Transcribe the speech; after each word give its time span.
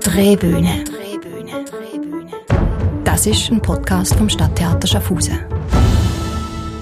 Drehbühne. 0.00 0.84
Das 3.04 3.26
ist 3.26 3.50
ein 3.50 3.60
Podcast 3.60 4.14
vom 4.14 4.28
Stadttheater 4.28 4.86
Schaffhausen. 4.86 5.38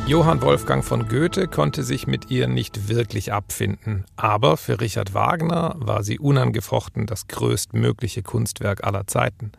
Johann 0.07 0.41
Wolfgang 0.43 0.85
von 0.85 1.09
Goethe 1.09 1.49
konnte 1.49 1.83
sich 1.83 2.07
mit 2.07 2.31
ihr 2.31 2.49
nicht 2.49 2.89
wirklich 2.89 3.33
abfinden, 3.33 4.05
aber 4.17 4.57
für 4.57 4.81
Richard 4.81 5.15
Wagner 5.15 5.75
war 5.79 6.03
sie 6.03 6.19
unangefochten 6.19 7.07
das 7.07 7.27
größtmögliche 7.29 8.23
Kunstwerk 8.23 8.85
aller 8.85 9.07
Zeiten. 9.07 9.53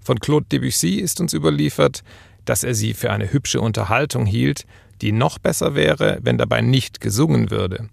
Von 0.00 0.18
Claude 0.18 0.46
Debussy 0.50 0.96
ist 0.96 1.20
uns 1.20 1.32
überliefert, 1.32 2.02
dass 2.44 2.64
er 2.64 2.74
sie 2.74 2.92
für 2.92 3.10
eine 3.10 3.32
hübsche 3.32 3.60
Unterhaltung 3.60 4.26
hielt, 4.26 4.66
die 5.00 5.12
noch 5.12 5.38
besser 5.38 5.74
wäre, 5.74 6.18
wenn 6.22 6.38
dabei 6.38 6.60
nicht 6.60 7.00
gesungen 7.00 7.50
würde. 7.50 7.88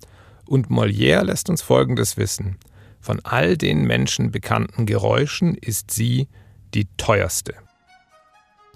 Und 0.45 0.69
Molière 0.69 1.23
lässt 1.23 1.49
uns 1.49 1.61
Folgendes 1.61 2.17
wissen. 2.17 2.57
Von 3.01 3.19
all 3.23 3.57
den 3.57 3.85
Menschen 3.85 4.31
bekannten 4.31 4.85
Geräuschen 4.85 5.55
ist 5.55 5.91
sie 5.91 6.27
die 6.75 6.87
teuerste. 6.97 7.55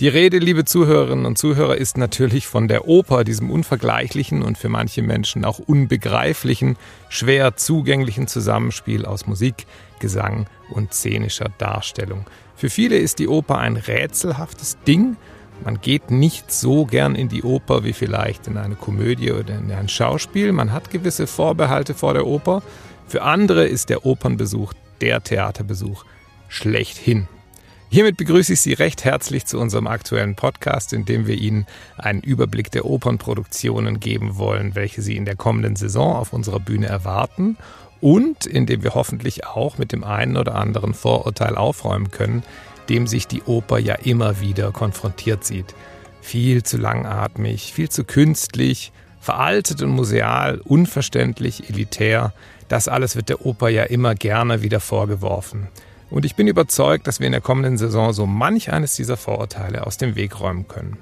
Die 0.02 0.10
Rede, 0.10 0.40
liebe 0.40 0.66
Zuhörerinnen 0.66 1.26
und 1.26 1.38
Zuhörer, 1.38 1.78
ist 1.78 1.98
natürlich 1.98 2.48
von 2.48 2.68
der 2.68 2.86
Oper, 2.86 3.24
diesem 3.24 3.50
unvergleichlichen 3.50 4.42
und 4.42 4.58
für 4.58 4.68
manche 4.68 5.02
Menschen 5.02 5.46
auch 5.46 5.60
unbegreiflichen, 5.60 6.76
schwer 7.08 7.56
zugänglichen 7.56 8.28
Zusammenspiel 8.28 9.06
aus 9.06 9.26
Musik, 9.26 9.66
Gesang 10.00 10.48
und 10.70 10.94
szenischer 10.94 11.50
Darstellung. 11.60 12.26
Für 12.58 12.70
viele 12.70 12.98
ist 12.98 13.20
die 13.20 13.30
Oper 13.30 13.60
ein 13.60 13.78
rätselhaftes 13.78 14.78
Ding. 14.86 15.16
Man 15.64 15.80
geht 15.80 16.12
nicht 16.12 16.52
so 16.52 16.86
gern 16.86 17.16
in 17.16 17.30
die 17.30 17.44
Oper 17.44 17.86
wie 17.86 17.94
vielleicht 17.94 18.48
in 18.48 18.58
eine 18.58 18.76
Komödie 18.76 19.32
oder 19.32 19.56
in 19.56 19.72
ein 19.72 19.88
Schauspiel. 19.88 20.52
Man 20.52 20.74
hat 20.74 20.90
gewisse 20.90 21.26
Vorbehalte 21.26 21.94
vor 21.94 22.14
der 22.14 22.28
Oper. 22.28 22.64
Für 23.08 23.22
andere 23.22 23.66
ist 23.68 23.90
der 23.90 24.06
Opernbesuch 24.06 24.74
der 25.02 25.24
Theaterbesuch 25.24 26.06
schlechthin. 26.48 27.28
Hiermit 27.90 28.18
begrüße 28.18 28.54
ich 28.54 28.62
Sie 28.62 28.74
recht 28.74 29.06
herzlich 29.06 29.46
zu 29.46 29.60
unserem 29.60 29.88
aktuellen 29.88 30.36
Podcast, 30.36 30.92
in 30.92 31.06
dem 31.06 31.28
wir 31.28 31.36
Ihnen 31.36 31.68
einen 31.98 32.22
Überblick 32.22 32.72
der 32.72 32.86
Opernproduktionen 32.86 34.00
geben 34.00 34.38
wollen, 34.38 34.76
welche 34.76 35.02
Sie 35.02 35.16
in 35.16 35.26
der 35.26 35.36
kommenden 35.36 35.76
Saison 35.76 36.16
auf 36.16 36.34
unserer 36.34 36.60
Bühne 36.60 36.88
erwarten 36.88 37.58
und 38.02 38.46
in 38.48 38.66
dem 38.66 38.84
wir 38.84 38.96
hoffentlich 38.96 39.46
auch 39.46 39.78
mit 39.78 39.92
dem 39.92 40.04
einen 40.04 40.36
oder 40.36 40.56
anderen 40.56 40.94
Vorurteil 40.94 41.56
aufräumen 41.56 42.12
können, 42.12 42.44
dem 42.90 43.08
sich 43.08 43.28
die 43.28 43.44
Oper 43.44 43.78
ja 43.78 43.96
immer 43.96 44.42
wieder 44.42 44.72
konfrontiert 44.72 45.44
sieht. 45.44 45.76
Viel 46.22 46.64
zu 46.64 46.78
langatmig, 46.78 47.72
viel 47.72 47.90
zu 47.90 48.04
künstlich, 48.04 48.92
veraltet 49.22 49.82
und 49.82 49.90
museal, 49.90 50.60
unverständlich, 50.60 51.70
elitär, 51.70 52.34
das 52.68 52.88
alles 52.88 53.16
wird 53.16 53.30
der 53.30 53.46
Oper 53.46 53.70
ja 53.70 53.84
immer 53.84 54.16
gerne 54.16 54.62
wieder 54.62 54.80
vorgeworfen. 54.80 55.68
Und 56.10 56.26
ich 56.26 56.36
bin 56.36 56.48
überzeugt, 56.48 57.08
dass 57.08 57.20
wir 57.20 57.28
in 57.28 57.32
der 57.32 57.42
kommenden 57.42 57.78
Saison 57.78 58.14
so 58.14 58.26
manch 58.26 58.72
eines 58.72 58.96
dieser 58.96 59.18
Vorurteile 59.18 59.86
aus 59.86 59.98
dem 59.98 60.16
Weg 60.16 60.40
räumen 60.40 60.68
können. 60.68 60.98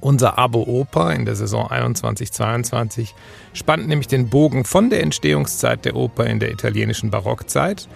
Unser 0.00 0.38
Abo 0.38 0.62
Oper 0.62 1.14
in 1.14 1.24
der 1.24 1.34
Saison 1.34 1.68
21-22 1.68 3.10
spannt 3.54 3.88
nämlich 3.88 4.08
den 4.08 4.28
Bogen 4.28 4.64
von 4.64 4.90
der 4.90 5.02
Entstehungszeit 5.02 5.84
der 5.84 5.96
Oper 5.96 6.26
in 6.26 6.40
der 6.40 6.50
italienischen 6.50 7.10
Barockzeit, 7.10 7.88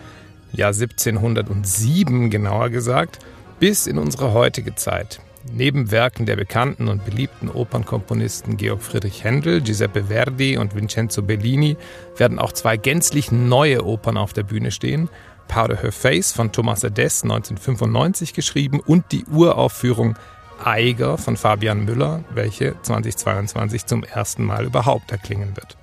Jahr 0.52 0.72
1707 0.72 2.30
genauer 2.30 2.70
gesagt, 2.70 3.18
bis 3.60 3.86
in 3.86 3.98
unsere 3.98 4.32
heutige 4.32 4.74
Zeit. 4.74 5.20
Neben 5.52 5.90
Werken 5.90 6.26
der 6.26 6.36
bekannten 6.36 6.88
und 6.88 7.04
beliebten 7.04 7.48
Opernkomponisten 7.48 8.56
Georg 8.56 8.82
Friedrich 8.82 9.24
Händel, 9.24 9.60
Giuseppe 9.60 10.04
Verdi 10.04 10.58
und 10.58 10.74
Vincenzo 10.74 11.22
Bellini 11.22 11.76
werden 12.16 12.38
auch 12.38 12.52
zwei 12.52 12.76
gänzlich 12.76 13.32
neue 13.32 13.84
Opern 13.84 14.16
auf 14.16 14.32
der 14.32 14.42
Bühne 14.42 14.70
stehen, 14.70 15.08
Powder 15.48 15.80
Her 15.80 15.92
Face 15.92 16.32
von 16.32 16.52
Thomas 16.52 16.84
Edess 16.84 17.22
1995 17.22 18.34
geschrieben 18.34 18.80
und 18.80 19.10
die 19.12 19.24
Uraufführung 19.24 20.16
Eiger 20.62 21.18
von 21.18 21.36
Fabian 21.36 21.84
Müller, 21.84 22.24
welche 22.30 22.74
2022 22.82 23.86
zum 23.86 24.04
ersten 24.04 24.44
Mal 24.44 24.66
überhaupt 24.66 25.10
erklingen 25.10 25.56
wird. 25.56 25.76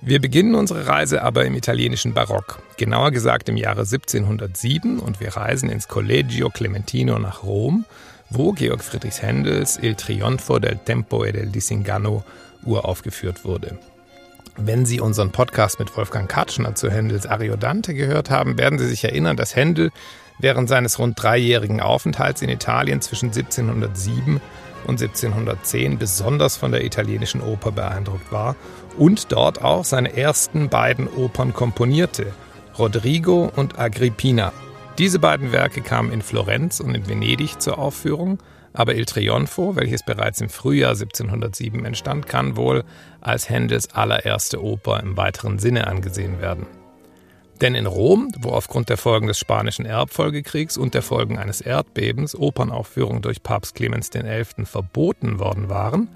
Wir 0.00 0.20
beginnen 0.20 0.56
unsere 0.56 0.88
Reise 0.88 1.22
aber 1.22 1.44
im 1.44 1.54
italienischen 1.54 2.12
Barock, 2.12 2.60
genauer 2.76 3.12
gesagt 3.12 3.48
im 3.48 3.56
Jahre 3.56 3.82
1707 3.82 4.98
und 4.98 5.20
wir 5.20 5.36
reisen 5.36 5.70
ins 5.70 5.86
Collegio 5.86 6.50
Clementino 6.50 7.20
nach 7.20 7.44
Rom, 7.44 7.84
wo 8.34 8.52
Georg 8.52 8.82
Friedrichs 8.82 9.20
Händels 9.20 9.78
Il 9.80 9.94
Trionfo 9.94 10.58
del 10.58 10.78
Tempo 10.78 11.24
e 11.24 11.32
del 11.32 11.46
Disingano 11.46 12.24
uraufgeführt 12.64 13.44
wurde. 13.44 13.78
Wenn 14.56 14.84
Sie 14.86 15.00
unseren 15.00 15.30
Podcast 15.30 15.78
mit 15.78 15.96
Wolfgang 15.96 16.30
Katschner 16.30 16.74
zu 16.74 16.90
Händels 16.90 17.26
Ariodante 17.26 17.94
gehört 17.94 18.30
haben, 18.30 18.58
werden 18.58 18.78
Sie 18.78 18.86
sich 18.86 19.04
erinnern, 19.04 19.36
dass 19.36 19.56
Händel 19.56 19.90
während 20.38 20.68
seines 20.68 20.98
rund 20.98 21.22
dreijährigen 21.22 21.80
Aufenthalts 21.80 22.42
in 22.42 22.48
Italien 22.48 23.00
zwischen 23.00 23.26
1707 23.26 24.40
und 24.86 25.00
1710 25.00 25.98
besonders 25.98 26.56
von 26.56 26.72
der 26.72 26.84
italienischen 26.84 27.40
Oper 27.40 27.72
beeindruckt 27.72 28.32
war 28.32 28.56
und 28.98 29.32
dort 29.32 29.62
auch 29.62 29.84
seine 29.84 30.16
ersten 30.16 30.68
beiden 30.68 31.08
Opern 31.08 31.52
komponierte, 31.52 32.32
Rodrigo 32.78 33.50
und 33.54 33.78
Agrippina. 33.78 34.52
Diese 35.02 35.18
beiden 35.18 35.50
Werke 35.50 35.80
kamen 35.80 36.12
in 36.12 36.22
Florenz 36.22 36.78
und 36.78 36.94
in 36.94 37.08
Venedig 37.08 37.60
zur 37.60 37.80
Aufführung 37.80 38.38
aber 38.72 38.94
Il 38.94 39.04
Trionfo, 39.04 39.74
welches 39.74 40.04
bereits 40.04 40.40
im 40.40 40.48
Frühjahr 40.48 40.92
1707 40.92 41.84
entstand, 41.84 42.28
kann 42.28 42.56
wohl 42.56 42.84
als 43.20 43.48
Händels 43.48 43.92
allererste 43.92 44.62
Oper 44.62 45.00
im 45.00 45.16
weiteren 45.16 45.58
Sinne 45.58 45.88
angesehen 45.88 46.40
werden. 46.40 46.68
Denn 47.60 47.74
in 47.74 47.86
Rom, 47.86 48.30
wo 48.38 48.50
aufgrund 48.50 48.90
der 48.90 48.96
Folgen 48.96 49.26
des 49.26 49.40
Spanischen 49.40 49.86
Erbfolgekriegs 49.86 50.78
und 50.78 50.94
der 50.94 51.02
Folgen 51.02 51.36
eines 51.36 51.60
Erdbebens 51.60 52.36
Opernaufführungen 52.36 53.22
durch 53.22 53.42
Papst 53.42 53.74
Clemens 53.74 54.10
XI. 54.10 54.64
verboten 54.66 55.40
worden 55.40 55.68
waren, 55.68 56.10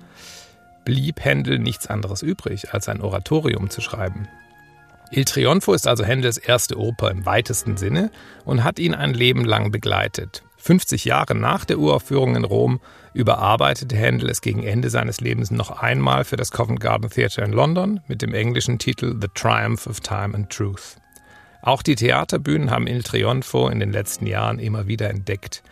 blieb 0.85 1.25
Händel 1.25 1.59
nichts 1.59 1.89
anderes 1.89 2.23
übrig, 2.23 2.73
als 2.73 2.89
ein 2.89 3.01
Oratorium 3.01 3.69
zu 3.69 3.81
schreiben. 3.81 4.29
Il 5.11 5.25
Trionfo 5.25 5.73
ist 5.73 5.87
also 5.87 6.05
Händels 6.05 6.37
erste 6.37 6.79
Oper 6.79 7.11
im 7.11 7.25
weitesten 7.27 7.77
Sinne 7.77 8.11
und 8.45 8.65
hat 8.65 8.79
ihn 8.79 8.95
ein 8.95 9.15
Leben 9.15 9.45
lang 9.45 9.71
begleitet. 9.71 10.43
50 10.57 11.05
Jahre 11.05 11.37
nach 11.37 11.65
der 11.65 11.79
Uraufführung 11.79 12.35
in 12.35 12.45
Rom 12.45 12.81
überarbeitete 13.15 13.97
Händel 13.97 14.29
es 14.29 14.41
gegen 14.41 14.65
Ende 14.65 14.91
seines 14.91 15.21
Lebens 15.21 15.53
noch 15.53 15.71
einmal 15.71 16.25
für 16.25 16.37
das 16.37 16.51
Covent 16.51 16.81
Garden 16.81 17.09
Theatre 17.09 17.45
in 17.45 17.53
London 17.53 18.01
mit 18.09 18.21
dem 18.21 18.35
englischen 18.35 18.81
Titel 18.81 19.17
The 19.21 19.29
Triumph 19.33 19.87
of 19.87 20.01
Time 20.01 20.35
and 20.35 20.51
Truth. 20.51 20.97
Auch 21.63 21.83
die 21.83 21.95
Theaterbühnen 21.95 22.71
haben 22.71 22.89
Il 22.89 23.05
Trionfo 23.05 23.69
in 23.69 23.79
den 23.79 23.93
letzten 23.93 24.27
Jahren 24.27 24.59
immer 24.59 24.89
wieder 24.89 25.09
entdeckt. 25.09 25.63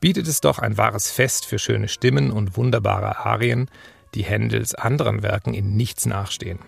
Bietet 0.00 0.26
es 0.26 0.40
doch 0.40 0.58
ein 0.58 0.76
wahres 0.78 1.12
Fest 1.12 1.46
für 1.46 1.60
schöne 1.60 1.88
Stimmen 1.88 2.32
und 2.32 2.56
wunderbare 2.56 3.24
Arien, 3.24 3.70
die 4.14 4.24
Händels 4.24 4.74
anderen 4.74 5.22
Werken 5.22 5.54
in 5.54 5.76
nichts 5.76 6.06
nachstehen. 6.06 6.58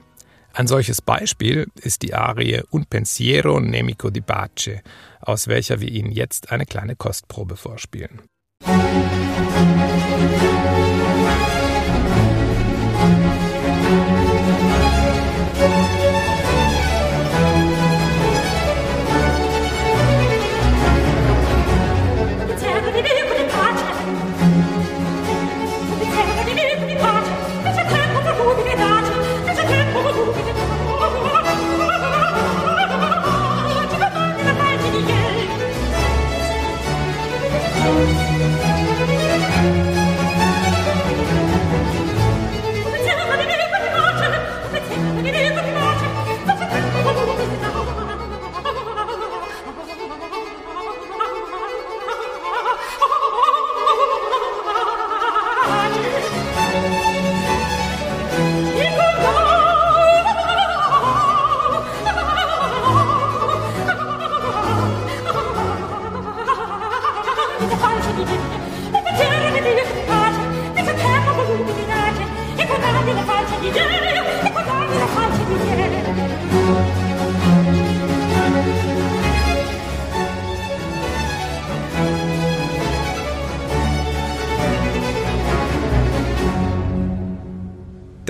Ein 0.54 0.66
solches 0.66 1.00
Beispiel 1.00 1.66
ist 1.80 2.02
die 2.02 2.14
Arie 2.14 2.62
Un 2.70 2.84
pensiero 2.84 3.58
nemico 3.58 4.10
di 4.10 4.20
pace, 4.20 4.82
aus 5.20 5.48
welcher 5.48 5.80
wir 5.80 5.88
Ihnen 5.88 6.12
jetzt 6.12 6.50
eine 6.50 6.66
kleine 6.66 6.94
Kostprobe 6.94 7.56
vorspielen. 7.56 8.20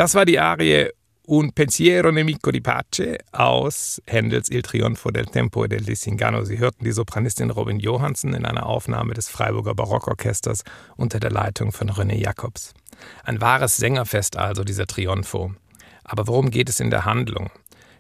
Das 0.03 0.17
war 0.17 0.25
die 0.25 0.41
Arie 0.41 0.89
Un 1.29 1.53
pensiero 1.53 2.11
nemico 2.11 2.51
di 2.51 2.61
pace 2.61 3.19
aus 3.31 4.03
Händels 4.05 4.49
Il 4.49 4.63
Trionfo 4.63 5.13
del 5.13 5.27
Tempo 5.27 5.65
e 5.65 5.69
del 5.69 5.85
Disingano. 5.85 6.43
Sie 6.43 6.59
hörten 6.59 6.85
die 6.85 6.91
Sopranistin 6.91 7.51
Robin 7.51 7.79
Johansen 7.79 8.35
in 8.35 8.45
einer 8.45 8.67
Aufnahme 8.67 9.15
des 9.15 9.29
Freiburger 9.29 9.77
Barockorchesters 9.77 10.65
unter 10.97 11.21
der 11.21 11.31
Leitung 11.31 11.71
von 11.71 11.89
René 11.89 12.17
Jacobs. 12.17 12.75
Ein 13.23 13.41
wahres 13.41 13.77
Sängerfest 13.77 14.37
also, 14.37 14.65
dieser 14.65 14.89
Trionfo. 14.89 15.55
Aber 16.03 16.27
worum 16.27 16.51
geht 16.51 16.69
es 16.69 16.81
in 16.81 16.91
der 16.91 17.05
Handlung? 17.05 17.53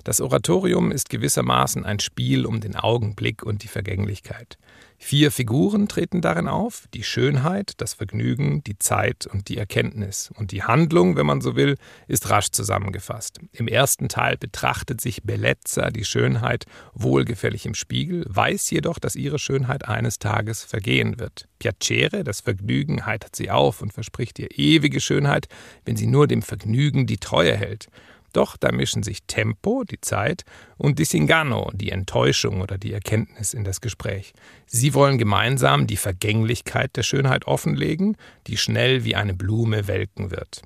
Das 0.04 0.20
Oratorium 0.20 0.90
ist 0.90 1.10
gewissermaßen 1.10 1.84
ein 1.84 2.00
Spiel 2.00 2.44
um 2.44 2.60
den 2.60 2.75
Augenblick 2.75 3.44
und 3.44 3.62
die 3.62 3.69
Vergänglichkeit. 3.69 4.58
Vier 4.99 5.32
Figuren 5.32 5.88
treten 5.88 6.20
darin 6.20 6.46
auf, 6.46 6.87
die 6.94 7.02
Schönheit, 7.02 7.72
das 7.78 7.94
Vergnügen, 7.94 8.62
die 8.62 8.78
Zeit 8.78 9.26
und 9.26 9.49
die 9.49 9.58
Erkenntnis. 9.58 10.31
Und 10.37 10.52
die 10.52 10.62
Handlung, 10.62 11.16
wenn 11.16 11.26
man 11.26 11.40
so 11.40 11.56
will, 11.56 11.76
ist 12.06 12.31
rasch 12.31 12.50
zusammengefasst. 12.50 13.40
Im 13.52 13.66
ersten 13.66 14.08
Teil 14.08 14.37
betrachtet 14.37 15.00
sich 15.00 15.25
Bellezza 15.25 15.90
die 15.90 16.04
Schönheit 16.04 16.66
wohlgefällig 16.94 17.66
im 17.66 17.75
Spiegel, 17.75 18.25
weiß 18.28 18.70
jedoch, 18.70 19.00
dass 19.00 19.16
ihre 19.16 19.40
Schönheit 19.40 19.88
eines 19.88 20.20
Tages 20.20 20.62
vergehen 20.62 21.19
wird. 21.19 21.49
Piacere, 21.58 22.22
das 22.22 22.40
Vergnügen, 22.40 23.04
heitert 23.04 23.34
sie 23.34 23.50
auf 23.50 23.82
und 23.82 23.93
verspricht 23.93 24.38
ihr 24.38 24.56
ewige 24.56 25.00
Schönheit, 25.00 25.49
wenn 25.84 25.96
sie 25.96 26.06
nur 26.06 26.28
dem 26.28 26.43
Vergnügen 26.43 27.06
die 27.06 27.19
Treue 27.19 27.56
hält. 27.56 27.88
Doch 28.32 28.56
da 28.56 28.73
mischen 28.73 29.02
sich 29.02 29.25
Tempo, 29.26 29.84
die 29.84 30.00
Zeit, 30.00 30.44
und 30.79 30.99
Disingano, 30.99 31.70
die 31.75 31.90
Enttäuschung 31.90 32.61
oder 32.61 32.79
die 32.79 32.93
Erkenntnis 32.93 33.55
in 33.55 33.64
das 33.64 33.81
Gespräch. 33.81 34.32
Sie 34.67 34.94
wollen 34.94 35.19
gemeinsam 35.19 35.87
die 35.87 35.96
Vergänglichkeit 35.96 36.96
der 36.96 37.02
Schönheit 37.02 37.46
offenlegen, 37.46 38.17
die 38.46 38.56
schnell 38.56 39.05
wie 39.05 39.17
eine 39.17 39.34
Blume 39.34 39.87
welken 39.87 40.31
wird. 40.31 40.62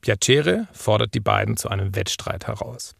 Piacere 0.00 0.68
fordert 0.72 1.14
die 1.14 1.20
beiden 1.20 1.56
zu 1.56 1.68
einem 1.68 1.94
Wettstreit 1.94 2.46
heraus. 2.46 2.94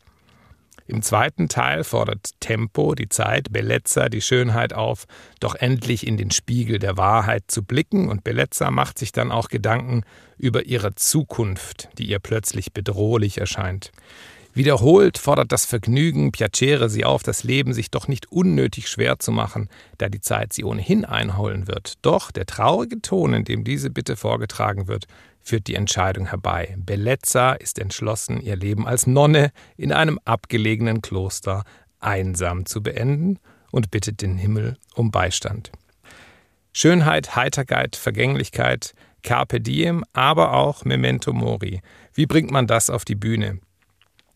Im 0.86 1.00
zweiten 1.00 1.48
Teil 1.48 1.82
fordert 1.82 2.31
Tempo, 2.40 2.94
die 2.94 3.08
Zeit, 3.08 3.50
Bellezza, 3.50 4.10
die 4.10 4.20
Schönheit 4.20 4.75
auf, 4.75 5.06
doch 5.40 5.54
endlich 5.54 6.06
in 6.06 6.19
den 6.19 6.31
Spiegel 6.31 6.78
der 6.78 6.98
Wahrheit 6.98 7.44
zu 7.48 7.62
blicken 7.62 8.10
und 8.10 8.22
Bellezza 8.22 8.70
macht 8.70 8.98
sich 8.98 9.10
dann 9.10 9.32
auch 9.32 9.48
Gedanken 9.48 10.02
über 10.36 10.66
ihre 10.66 10.94
Zukunft, 10.94 11.88
die 11.96 12.04
ihr 12.04 12.19
plötzlich 12.19 12.75
bedrohlich 12.75 13.38
erscheint. 13.38 13.92
Wiederholt 14.52 15.19
fordert 15.19 15.50
das 15.50 15.64
Vergnügen 15.64 16.31
Piacere 16.31 16.88
sie 16.88 17.04
auf, 17.04 17.25
das 17.25 17.42
Leben 17.42 17.72
sich 17.72 17.90
doch 17.90 18.06
nicht 18.06 18.31
unnötig 18.31 18.88
schwer 18.88 19.19
zu 19.19 19.32
machen, 19.32 19.69
da 19.98 20.08
die 20.08 20.20
Zeit 20.20 20.52
sie 20.52 20.62
ohnehin 20.62 21.04
einholen 21.04 21.66
wird. 21.66 21.94
Doch 22.02 22.31
der 22.31 22.46
traurige 22.46 23.00
Ton, 23.02 23.34
in 23.34 23.44
dem 23.44 23.64
diese 23.64 23.90
Bitte 23.90 24.14
vorgetragen 24.14 24.86
wird, 24.86 25.06
führt 25.44 25.69
die 25.69 25.76
Entscheidung 25.76 26.26
herbei. 26.26 26.75
Bellezza 26.79 27.52
ist 27.52 27.79
entschlossen, 27.79 28.41
ihr 28.41 28.56
Leben 28.56 28.88
als 28.88 29.06
Nonne 29.06 29.52
in 29.76 29.93
einem 29.93 30.19
abgelegenen 30.25 31.02
Kloster 31.02 31.62
einsam 32.00 32.67
zu 32.67 32.82
beenden 32.82 33.38
und 33.70 33.91
bittet 33.91 34.23
den 34.23 34.37
Himmel 34.37 34.76
um 34.94 35.11
Beistand. 35.11 35.70
Schönheit, 36.73 37.37
Heiterkeit, 37.37 37.94
Vergänglichkeit, 37.94 38.94
Carpe 39.23 39.61
diem, 39.61 40.05
aber 40.12 40.55
auch 40.55 40.85
Memento 40.85 41.32
Mori. 41.32 41.81
Wie 42.12 42.26
bringt 42.26 42.50
man 42.50 42.67
das 42.67 42.91
auf 42.91 43.05
die 43.05 43.14
Bühne? 43.14 43.61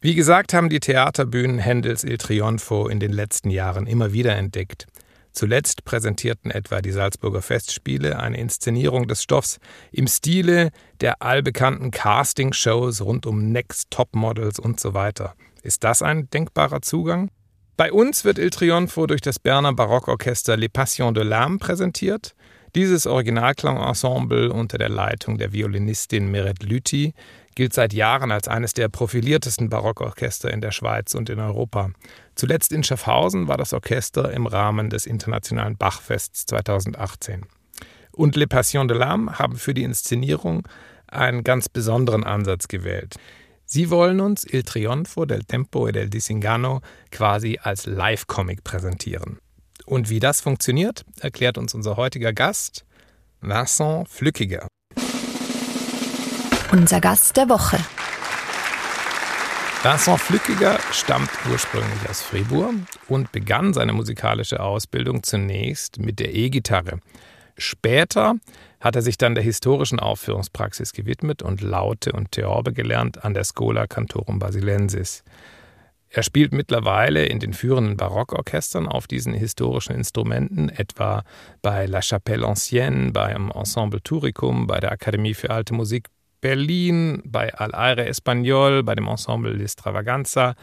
Wie 0.00 0.14
gesagt, 0.14 0.55
haben 0.55 0.69
die 0.69 0.78
Theaterbühnen 0.78 1.58
Händels 1.58 2.05
Il 2.05 2.19
Trionfo 2.19 2.87
in 2.87 3.00
den 3.00 3.12
letzten 3.12 3.50
Jahren 3.50 3.87
immer 3.87 4.12
wieder 4.12 4.37
entdeckt. 4.37 4.87
Zuletzt 5.38 5.85
präsentierten 5.85 6.50
etwa 6.50 6.82
die 6.82 6.90
Salzburger 6.90 7.43
Festspiele 7.43 8.19
eine 8.19 8.40
Inszenierung 8.40 9.06
des 9.06 9.23
Stoffs 9.23 9.61
im 9.93 10.08
Stile 10.08 10.70
der 11.00 11.23
allbekannten 11.23 11.93
Casting-Shows 11.93 13.02
rund 13.02 13.25
um 13.25 13.52
Next 13.52 13.88
Topmodels 13.93 14.58
und 14.58 14.81
so 14.81 14.94
weiter. 14.94 15.35
Ist 15.62 15.85
das 15.85 16.02
ein 16.02 16.29
denkbarer 16.29 16.82
Zugang? 16.82 17.31
Bei 17.76 17.93
uns 17.93 18.25
wird 18.25 18.40
Il 18.40 18.50
Trionfo 18.50 19.06
durch 19.06 19.20
das 19.20 19.38
Berner 19.38 19.73
Barockorchester 19.73 20.56
Les 20.56 20.70
Passions 20.70 21.14
de 21.14 21.23
l'Âme 21.23 21.61
präsentiert. 21.61 22.34
Dieses 22.75 23.06
Originalklangensemble 23.06 24.52
unter 24.52 24.76
der 24.76 24.88
Leitung 24.88 25.38
der 25.38 25.52
Violinistin 25.52 26.32
Meret 26.32 26.64
Lüthi 26.64 27.14
gilt 27.58 27.75
seit 27.75 27.93
Jahren 27.93 28.31
als 28.31 28.46
eines 28.46 28.72
der 28.72 28.88
profiliertesten 28.88 29.69
Barockorchester 29.69 30.49
in 30.49 30.60
der 30.60 30.70
Schweiz 30.70 31.16
und 31.16 31.28
in 31.28 31.40
Europa. 31.40 31.90
Zuletzt 32.37 32.70
in 32.70 32.84
Schaffhausen 32.84 33.49
war 33.49 33.56
das 33.56 33.72
Orchester 33.72 34.31
im 34.32 34.46
Rahmen 34.46 34.90
des 34.90 35.06
Internationalen 35.06 35.76
Bachfests 35.76 36.46
2018. 36.46 37.46
Und 38.12 38.37
Les 38.37 38.46
Passions 38.46 38.87
de 38.87 38.96
l'Âme 38.96 39.40
haben 39.40 39.56
für 39.56 39.75
die 39.75 39.82
Inszenierung 39.82 40.69
einen 41.08 41.43
ganz 41.43 41.69
besonderen 41.69 42.22
Ansatz 42.22 42.69
gewählt. 42.69 43.16
Sie 43.64 43.90
wollen 43.90 44.20
uns 44.20 44.44
Il 44.44 44.62
Trionfo 44.62 45.26
del 45.26 45.43
Tempo 45.43 45.88
e 45.88 45.90
del 45.90 46.08
Disingano 46.08 46.81
quasi 47.10 47.58
als 47.60 47.87
Live-Comic 47.87 48.62
präsentieren. 48.62 49.40
Und 49.84 50.10
wie 50.10 50.20
das 50.20 50.40
funktioniert, 50.40 51.05
erklärt 51.19 51.58
uns 51.58 51.75
unser 51.75 51.96
heutiger 51.96 52.32
Gast, 52.32 52.84
Vincent 53.40 54.08
Flückiger. 54.08 54.69
Unser 56.70 57.00
Gast 57.00 57.35
der 57.38 57.49
Woche. 57.49 57.79
Vincent 59.82 60.20
Flückiger 60.20 60.79
stammt 60.93 61.31
ursprünglich 61.50 62.11
aus 62.11 62.20
Fribourg 62.20 62.75
und 63.09 63.32
begann 63.32 63.73
seine 63.73 63.94
musikalische 63.94 64.61
Ausbildung 64.61 65.23
zunächst 65.23 65.99
mit 65.99 66.19
der 66.20 66.35
E-Gitarre. 66.35 67.00
Später 67.56 68.35
hat 68.81 68.97
er 68.97 69.03
sich 69.03 69.17
dann 69.17 69.35
der 69.35 69.44
historischen 69.44 69.99
Aufführungspraxis 69.99 70.93
gewidmet 70.93 71.41
und 71.43 71.62
Laute 71.62 72.12
und 72.12 72.32
Theorbe 72.32 72.75
gelernt 72.75 73.25
an 73.25 73.32
der 73.32 73.44
Schola 73.44 73.87
Cantorum 73.87 74.38
Basilensis. 74.38 75.25
Er 76.11 76.23
spielt 76.23 76.53
mittlerweile 76.53 77.25
in 77.25 77.38
den 77.38 77.55
führenden 77.55 77.97
Barockorchestern 77.97 78.87
auf 78.87 79.06
diesen 79.06 79.32
historischen 79.32 79.94
Instrumenten, 79.94 80.69
etwa 80.69 81.23
bei 81.62 81.87
La 81.87 82.00
Chapelle 82.03 82.47
Ancienne, 82.47 83.12
beim 83.12 83.50
Ensemble 83.50 84.03
Turicum, 84.03 84.67
bei 84.67 84.81
der 84.81 84.93
Akademie 84.93 85.35
für 85.35 85.49
Alte 85.49 85.73
Musik 85.73 86.09
Berlin, 86.40 87.23
bei 87.25 87.52
Al 87.55 87.75
Aire 87.75 88.06
Espagnol, 88.06 88.82
bei 88.82 88.94
dem 88.94 89.08
Ensemble 89.08 89.52
L'Estravaganza 89.52 90.55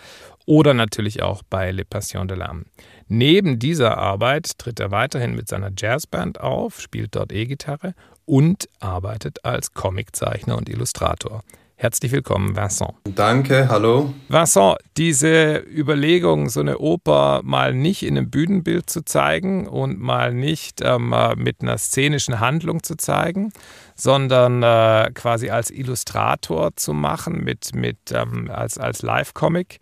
oder 0.46 0.74
natürlich 0.74 1.22
auch 1.22 1.44
bei 1.50 1.72
Le 1.72 1.86
Passion 1.86 2.28
de 2.28 2.38
l'Âme. 2.38 2.66
Neben 3.08 3.60
dieser 3.60 3.98
Arbeit 3.98 4.58
tritt 4.58 4.80
er 4.80 4.92
weiterhin 4.92 5.36
mit 5.36 5.48
seiner 5.48 5.72
Jazzband 5.76 6.40
auf, 6.40 6.82
spielt 6.82 7.16
dort 7.16 7.32
E-Gitarre 7.32 7.94
und 8.26 8.68
arbeitet 8.80 9.46
als 9.46 9.74
Comiczeichner 9.74 10.58
und 10.58 10.70
Illustrator. 10.70 11.44
Herzlich 11.78 12.14
willkommen, 12.14 12.56
Vincent. 12.56 12.94
Danke, 13.04 13.68
hallo. 13.68 14.14
Vincent, 14.30 14.78
diese 14.96 15.58
Überlegung, 15.58 16.48
so 16.48 16.62
eine 16.62 16.78
Oper 16.78 17.42
mal 17.44 17.74
nicht 17.74 18.04
in 18.04 18.18
einem 18.18 18.30
Bühnenbild 18.30 18.90
zu 18.90 19.04
zeigen 19.04 19.68
und 19.68 20.00
mal 20.00 20.34
nicht 20.34 20.80
ähm, 20.82 21.14
mit 21.36 21.62
einer 21.62 21.78
szenischen 21.78 22.40
Handlung 22.40 22.82
zu 22.82 22.96
zeigen, 22.96 23.52
sondern 23.94 24.64
äh, 24.64 25.12
quasi 25.14 25.50
als 25.50 25.70
Illustrator 25.70 26.74
zu 26.78 26.94
machen, 26.94 27.44
mit, 27.44 27.76
mit, 27.76 27.98
ähm, 28.14 28.50
als, 28.50 28.78
als 28.78 29.02
Live-Comic, 29.02 29.80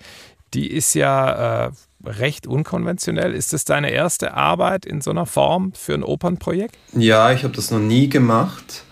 die 0.55 0.71
ist 0.71 0.95
ja 0.95 1.67
äh, 1.67 1.71
recht 2.03 2.47
unkonventionell. 2.47 3.33
Ist 3.33 3.53
das 3.53 3.65
deine 3.65 3.91
erste 3.91 4.33
Arbeit 4.33 4.87
in 4.87 5.01
so 5.01 5.11
einer 5.11 5.27
Form 5.27 5.73
für 5.73 5.93
ein 5.93 6.03
Opernprojekt? 6.03 6.75
Ja, 6.93 7.31
ich 7.31 7.43
habe 7.43 7.55
das 7.55 7.69
noch 7.69 7.79
nie 7.79 8.09
gemacht. 8.09 8.83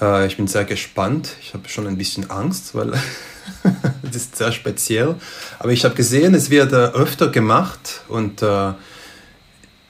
Äh, 0.00 0.26
ich 0.26 0.36
bin 0.36 0.46
sehr 0.46 0.64
gespannt. 0.64 1.36
Ich 1.40 1.54
habe 1.54 1.68
schon 1.68 1.86
ein 1.86 1.96
bisschen 1.96 2.30
Angst, 2.30 2.74
weil 2.74 2.92
das 4.02 4.16
ist 4.16 4.36
sehr 4.36 4.52
speziell. 4.52 5.16
Aber 5.58 5.72
ich 5.72 5.84
habe 5.84 5.94
gesehen, 5.94 6.34
es 6.34 6.50
wird 6.50 6.72
äh, 6.72 6.76
öfter 6.76 7.28
gemacht 7.28 8.02
und 8.08 8.42
äh, 8.42 8.72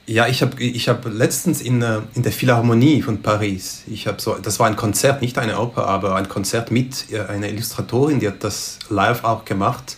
ja, 0.08 0.28
ich 0.28 0.40
habe 0.40 0.62
ich 0.62 0.88
hab 0.88 1.04
letztens 1.06 1.60
in, 1.60 1.82
äh, 1.82 2.00
in 2.14 2.22
der 2.22 2.32
Philharmonie 2.32 3.02
von 3.02 3.22
Paris, 3.22 3.82
ich 3.88 4.06
habe 4.06 4.20
so, 4.20 4.34
das 4.34 4.60
war 4.60 4.68
ein 4.68 4.76
Konzert, 4.76 5.20
nicht 5.20 5.36
eine 5.36 5.58
Oper, 5.58 5.86
aber 5.86 6.14
ein 6.14 6.28
Konzert 6.28 6.70
mit 6.70 7.10
äh, 7.10 7.20
einer 7.20 7.48
Illustratorin, 7.48 8.20
die 8.20 8.28
hat 8.28 8.44
das 8.44 8.78
live 8.88 9.25
auch 9.25 9.44
gemacht. 9.44 9.96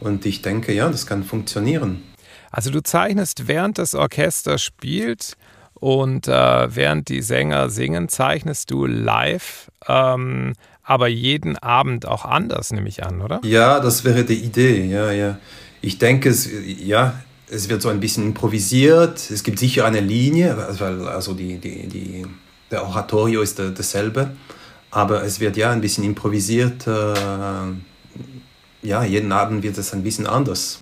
Und 0.00 0.26
ich 0.26 0.42
denke, 0.42 0.74
ja, 0.74 0.88
das 0.88 1.06
kann 1.06 1.22
funktionieren. 1.22 2.02
Also 2.50 2.70
du 2.70 2.82
zeichnest, 2.82 3.46
während 3.46 3.78
das 3.78 3.94
Orchester 3.94 4.58
spielt 4.58 5.36
und 5.82 6.28
äh, 6.28 6.76
während 6.76 7.08
die 7.08 7.22
Sänger 7.22 7.68
singen, 7.68 8.08
zeichnest 8.08 8.70
du 8.70 8.86
live, 8.86 9.68
ähm, 9.88 10.52
aber 10.84 11.08
jeden 11.08 11.58
Abend 11.58 12.06
auch 12.06 12.24
anders, 12.24 12.72
nehme 12.72 12.88
ich 12.88 13.04
an, 13.04 13.20
oder? 13.20 13.40
Ja, 13.42 13.80
das 13.80 14.04
wäre 14.04 14.22
die 14.22 14.44
Idee, 14.44 14.84
ja, 14.84 15.10
ja. 15.10 15.38
Ich 15.80 15.98
denke, 15.98 16.28
es, 16.28 16.48
ja, 16.78 17.14
es 17.50 17.68
wird 17.68 17.82
so 17.82 17.88
ein 17.88 17.98
bisschen 17.98 18.26
improvisiert. 18.26 19.28
Es 19.28 19.42
gibt 19.42 19.58
sicher 19.58 19.84
eine 19.84 19.98
Linie, 19.98 20.56
weil 20.78 21.08
also 21.08 21.34
die, 21.34 21.58
die, 21.58 21.88
die, 21.88 22.26
der 22.70 22.86
Oratorio 22.86 23.42
ist 23.42 23.58
dasselbe. 23.58 24.30
Aber 24.92 25.24
es 25.24 25.40
wird 25.40 25.56
ja 25.56 25.72
ein 25.72 25.80
bisschen 25.80 26.04
improvisiert. 26.04 26.86
Äh, 26.86 27.14
ja, 28.82 29.02
jeden 29.02 29.32
Abend 29.32 29.64
wird 29.64 29.76
es 29.78 29.92
ein 29.92 30.04
bisschen 30.04 30.28
anders. 30.28 30.81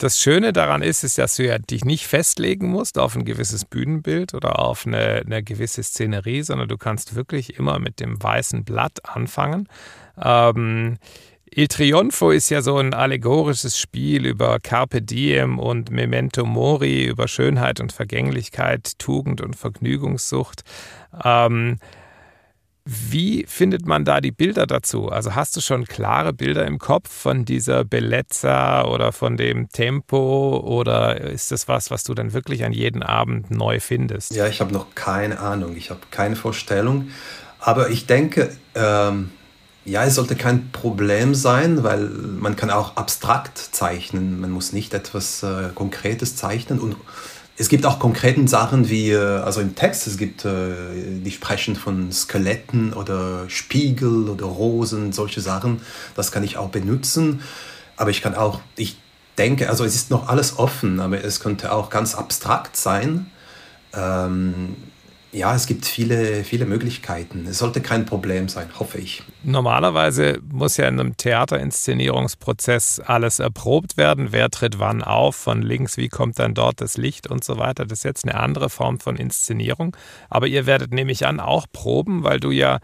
Das 0.00 0.18
Schöne 0.18 0.54
daran 0.54 0.80
ist, 0.80 1.04
ist, 1.04 1.18
dass 1.18 1.36
du 1.36 1.44
ja 1.44 1.58
dich 1.58 1.84
nicht 1.84 2.06
festlegen 2.06 2.70
musst 2.70 2.98
auf 2.98 3.14
ein 3.16 3.26
gewisses 3.26 3.66
Bühnenbild 3.66 4.32
oder 4.32 4.58
auf 4.58 4.86
eine, 4.86 5.22
eine 5.26 5.42
gewisse 5.42 5.82
Szenerie, 5.82 6.40
sondern 6.40 6.68
du 6.68 6.78
kannst 6.78 7.14
wirklich 7.14 7.58
immer 7.58 7.78
mit 7.78 8.00
dem 8.00 8.20
weißen 8.22 8.64
Blatt 8.64 8.98
anfangen. 9.04 9.68
Ähm, 10.16 10.96
Il 11.52 11.68
Trionfo 11.68 12.30
ist 12.30 12.48
ja 12.48 12.62
so 12.62 12.78
ein 12.78 12.94
allegorisches 12.94 13.78
Spiel 13.78 14.24
über 14.24 14.58
Carpe 14.58 15.02
Diem 15.02 15.58
und 15.58 15.90
Memento 15.90 16.46
Mori, 16.46 17.04
über 17.04 17.28
Schönheit 17.28 17.78
und 17.78 17.92
Vergänglichkeit, 17.92 18.98
Tugend 18.98 19.42
und 19.42 19.54
Vergnügungssucht. 19.54 20.62
Ähm, 21.22 21.76
wie 22.84 23.44
findet 23.46 23.86
man 23.86 24.04
da 24.04 24.20
die 24.20 24.32
Bilder 24.32 24.66
dazu? 24.66 25.08
Also 25.08 25.34
hast 25.34 25.56
du 25.56 25.60
schon 25.60 25.84
klare 25.84 26.32
Bilder 26.32 26.66
im 26.66 26.78
Kopf 26.78 27.10
von 27.10 27.44
dieser 27.44 27.84
Bellezza 27.84 28.84
oder 28.84 29.12
von 29.12 29.36
dem 29.36 29.68
Tempo 29.68 30.58
oder 30.64 31.20
ist 31.20 31.52
das 31.52 31.68
was, 31.68 31.90
was 31.90 32.04
du 32.04 32.14
dann 32.14 32.32
wirklich 32.32 32.64
an 32.64 32.72
jedem 32.72 33.02
Abend 33.02 33.50
neu 33.50 33.80
findest? 33.80 34.34
Ja, 34.34 34.46
ich 34.46 34.60
habe 34.60 34.72
noch 34.72 34.94
keine 34.94 35.40
Ahnung, 35.40 35.76
ich 35.76 35.90
habe 35.90 36.00
keine 36.10 36.36
Vorstellung, 36.36 37.10
aber 37.58 37.90
ich 37.90 38.06
denke, 38.06 38.50
ähm, 38.74 39.30
ja, 39.84 40.04
es 40.04 40.14
sollte 40.14 40.36
kein 40.36 40.70
Problem 40.72 41.34
sein, 41.34 41.82
weil 41.82 42.04
man 42.06 42.56
kann 42.56 42.70
auch 42.70 42.96
abstrakt 42.96 43.58
zeichnen, 43.58 44.40
man 44.40 44.50
muss 44.50 44.72
nicht 44.72 44.94
etwas 44.94 45.42
äh, 45.42 45.70
Konkretes 45.74 46.36
zeichnen 46.36 46.78
und 46.78 46.96
es 47.60 47.68
gibt 47.68 47.84
auch 47.84 47.98
konkrete 47.98 48.48
Sachen 48.48 48.88
wie, 48.88 49.10
äh, 49.10 49.18
also 49.18 49.60
im 49.60 49.74
Text, 49.74 50.06
es 50.06 50.16
gibt, 50.16 50.46
äh, 50.46 50.72
die 51.22 51.30
sprechen 51.30 51.76
von 51.76 52.10
Skeletten 52.10 52.94
oder 52.94 53.50
Spiegel 53.50 54.30
oder 54.30 54.46
Rosen, 54.46 55.12
solche 55.12 55.42
Sachen. 55.42 55.82
Das 56.16 56.32
kann 56.32 56.42
ich 56.42 56.56
auch 56.56 56.70
benutzen. 56.70 57.42
Aber 57.98 58.08
ich 58.08 58.22
kann 58.22 58.34
auch, 58.34 58.60
ich 58.76 58.96
denke, 59.36 59.68
also 59.68 59.84
es 59.84 59.94
ist 59.94 60.10
noch 60.10 60.28
alles 60.28 60.58
offen, 60.58 61.00
aber 61.00 61.22
es 61.22 61.40
könnte 61.40 61.70
auch 61.72 61.90
ganz 61.90 62.14
abstrakt 62.14 62.78
sein. 62.78 63.30
Ähm, 63.92 64.76
ja, 65.32 65.54
es 65.54 65.66
gibt 65.66 65.86
viele, 65.86 66.42
viele 66.42 66.66
Möglichkeiten. 66.66 67.46
Es 67.46 67.58
sollte 67.58 67.80
kein 67.80 68.04
Problem 68.04 68.48
sein, 68.48 68.68
hoffe 68.78 68.98
ich. 68.98 69.22
Normalerweise 69.44 70.40
muss 70.50 70.76
ja 70.76 70.88
in 70.88 70.98
einem 70.98 71.16
Theaterinszenierungsprozess 71.16 73.00
alles 73.00 73.38
erprobt 73.38 73.96
werden. 73.96 74.32
Wer 74.32 74.50
tritt 74.50 74.80
wann 74.80 75.02
auf, 75.02 75.36
von 75.36 75.62
links, 75.62 75.96
wie 75.96 76.08
kommt 76.08 76.38
dann 76.40 76.54
dort 76.54 76.80
das 76.80 76.96
Licht 76.96 77.28
und 77.28 77.44
so 77.44 77.58
weiter. 77.58 77.86
Das 77.86 78.00
ist 78.00 78.04
jetzt 78.04 78.24
eine 78.24 78.40
andere 78.40 78.70
Form 78.70 78.98
von 78.98 79.16
Inszenierung. 79.16 79.96
Aber 80.28 80.48
ihr 80.48 80.66
werdet, 80.66 80.92
nehme 80.92 81.12
ich 81.12 81.26
an, 81.26 81.38
auch 81.38 81.66
proben, 81.72 82.24
weil 82.24 82.40
du 82.40 82.50
ja 82.50 82.80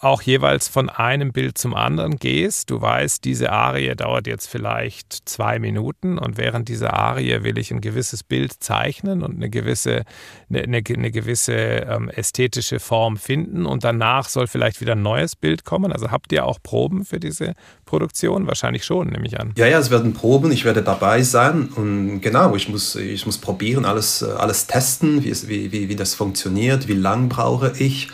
auch 0.00 0.22
jeweils 0.22 0.68
von 0.68 0.88
einem 0.88 1.32
Bild 1.32 1.58
zum 1.58 1.74
anderen 1.74 2.16
gehst. 2.16 2.70
Du 2.70 2.80
weißt, 2.80 3.24
diese 3.24 3.50
Arie 3.50 3.94
dauert 3.96 4.28
jetzt 4.28 4.46
vielleicht 4.46 5.28
zwei 5.28 5.58
Minuten 5.58 6.18
und 6.18 6.36
während 6.36 6.68
dieser 6.68 6.94
Arie 6.94 7.42
will 7.42 7.58
ich 7.58 7.72
ein 7.72 7.80
gewisses 7.80 8.22
Bild 8.22 8.52
zeichnen 8.60 9.24
und 9.24 9.36
eine 9.36 9.50
gewisse, 9.50 10.04
eine, 10.48 10.62
eine, 10.62 10.82
eine 10.88 11.10
gewisse 11.10 11.52
ähm, 11.52 12.08
ästhetische 12.10 12.78
Form 12.78 13.16
finden 13.16 13.66
und 13.66 13.82
danach 13.82 14.28
soll 14.28 14.46
vielleicht 14.46 14.80
wieder 14.80 14.92
ein 14.92 15.02
neues 15.02 15.34
Bild 15.34 15.64
kommen. 15.64 15.92
Also 15.92 16.12
habt 16.12 16.32
ihr 16.32 16.46
auch 16.46 16.58
Proben 16.62 17.04
für 17.04 17.18
diese 17.18 17.54
Produktion? 17.84 18.46
Wahrscheinlich 18.46 18.84
schon, 18.84 19.08
nehme 19.08 19.26
ich 19.26 19.40
an. 19.40 19.52
Ja, 19.56 19.66
ja, 19.66 19.80
es 19.80 19.90
werden 19.90 20.12
Proben, 20.12 20.52
ich 20.52 20.64
werde 20.64 20.82
dabei 20.82 21.22
sein 21.22 21.70
und 21.74 22.20
genau, 22.20 22.54
ich 22.54 22.68
muss, 22.68 22.94
ich 22.94 23.26
muss 23.26 23.38
probieren, 23.38 23.84
alles, 23.84 24.22
alles 24.22 24.68
testen, 24.68 25.24
wie, 25.24 25.30
es, 25.30 25.48
wie, 25.48 25.72
wie, 25.72 25.88
wie 25.88 25.96
das 25.96 26.14
funktioniert, 26.14 26.86
wie 26.86 26.94
lang 26.94 27.28
brauche 27.28 27.72
ich. 27.78 28.08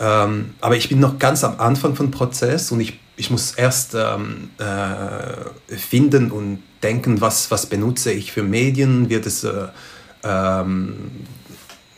Ähm, 0.00 0.54
aber 0.62 0.76
ich 0.76 0.88
bin 0.88 0.98
noch 0.98 1.18
ganz 1.18 1.44
am 1.44 1.60
Anfang 1.60 1.94
vom 1.94 2.10
Prozess 2.10 2.72
und 2.72 2.80
ich, 2.80 2.98
ich 3.16 3.30
muss 3.30 3.52
erst 3.52 3.94
ähm, 3.94 4.48
äh, 4.58 5.76
finden 5.76 6.30
und 6.30 6.62
denken, 6.82 7.20
was, 7.20 7.50
was 7.50 7.66
benutze 7.66 8.10
ich 8.10 8.32
für 8.32 8.42
Medien, 8.42 9.10
wird 9.10 9.26
es 9.26 9.44
äh, 9.44 9.68
ähm, 10.24 11.10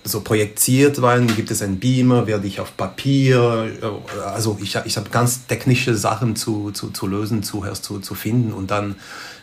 so 0.04 0.20
projiziert 0.20 1.00
werden, 1.00 1.28
gibt 1.28 1.52
es 1.52 1.62
einen 1.62 1.78
Beamer, 1.78 2.26
werde 2.26 2.48
ich 2.48 2.58
auf 2.58 2.76
Papier, 2.76 3.70
äh, 3.80 4.20
also 4.20 4.58
ich, 4.60 4.76
ich 4.84 4.96
habe 4.96 5.10
ganz 5.10 5.46
technische 5.46 5.94
Sachen 5.96 6.34
zu, 6.34 6.72
zu, 6.72 6.90
zu 6.90 7.06
lösen, 7.06 7.44
zuerst 7.44 7.84
zu, 7.84 8.00
zu 8.00 8.16
finden. 8.16 8.52
Und 8.52 8.72
dann 8.72 8.96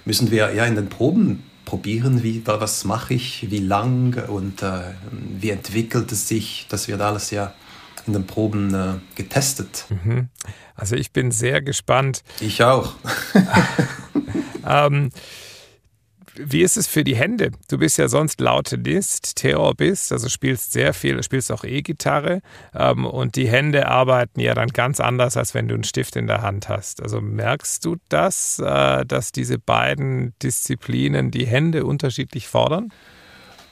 müssen 0.03 0.31
wir 0.31 0.53
ja 0.53 0.65
in 0.65 0.75
den 0.75 0.89
Proben 0.89 1.43
probieren, 1.63 2.23
wie, 2.23 2.41
was 2.45 2.83
mache 2.83 3.13
ich, 3.13 3.49
wie 3.51 3.59
lang 3.59 4.21
und 4.27 4.63
äh, 4.63 4.81
wie 5.39 5.51
entwickelt 5.51 6.11
es 6.11 6.27
sich, 6.27 6.65
das 6.67 6.89
wird 6.89 6.99
alles 6.99 7.31
ja 7.31 7.53
in 8.09 8.13
den 8.13 8.27
Proben 8.27 8.73
äh, 8.73 8.93
getestet. 9.15 9.85
Mhm. 9.89 10.29
Also 10.75 10.95
ich 10.95 11.11
bin 11.11 11.31
sehr 11.31 11.61
gespannt. 11.61 12.23
Ich 12.39 12.63
auch. 12.63 12.95
ähm, 14.67 15.09
wie 16.41 16.61
ist 16.61 16.77
es 16.77 16.87
für 16.87 17.03
die 17.03 17.15
Hände? 17.15 17.51
Du 17.69 17.77
bist 17.77 17.97
ja 17.97 18.07
sonst 18.07 18.39
Lautenist, 18.39 19.35
Theorbist, 19.35 20.13
also 20.13 20.29
spielst 20.29 20.71
sehr 20.71 20.93
viel, 20.93 21.21
spielst 21.21 21.51
auch 21.51 21.65
E-Gitarre 21.65 22.41
ähm, 22.73 23.05
und 23.05 23.35
die 23.35 23.49
Hände 23.49 23.87
arbeiten 23.87 24.39
ja 24.39 24.53
dann 24.53 24.69
ganz 24.69 24.99
anders, 25.01 25.35
als 25.35 25.53
wenn 25.53 25.67
du 25.67 25.73
einen 25.73 25.83
Stift 25.83 26.15
in 26.15 26.27
der 26.27 26.41
Hand 26.41 26.69
hast. 26.69 27.01
Also 27.01 27.19
merkst 27.19 27.83
du 27.83 27.97
das, 28.07 28.59
äh, 28.59 29.05
dass 29.05 29.33
diese 29.33 29.59
beiden 29.59 30.33
Disziplinen 30.41 31.29
die 31.29 31.45
Hände 31.45 31.85
unterschiedlich 31.85 32.47
fordern? 32.47 32.93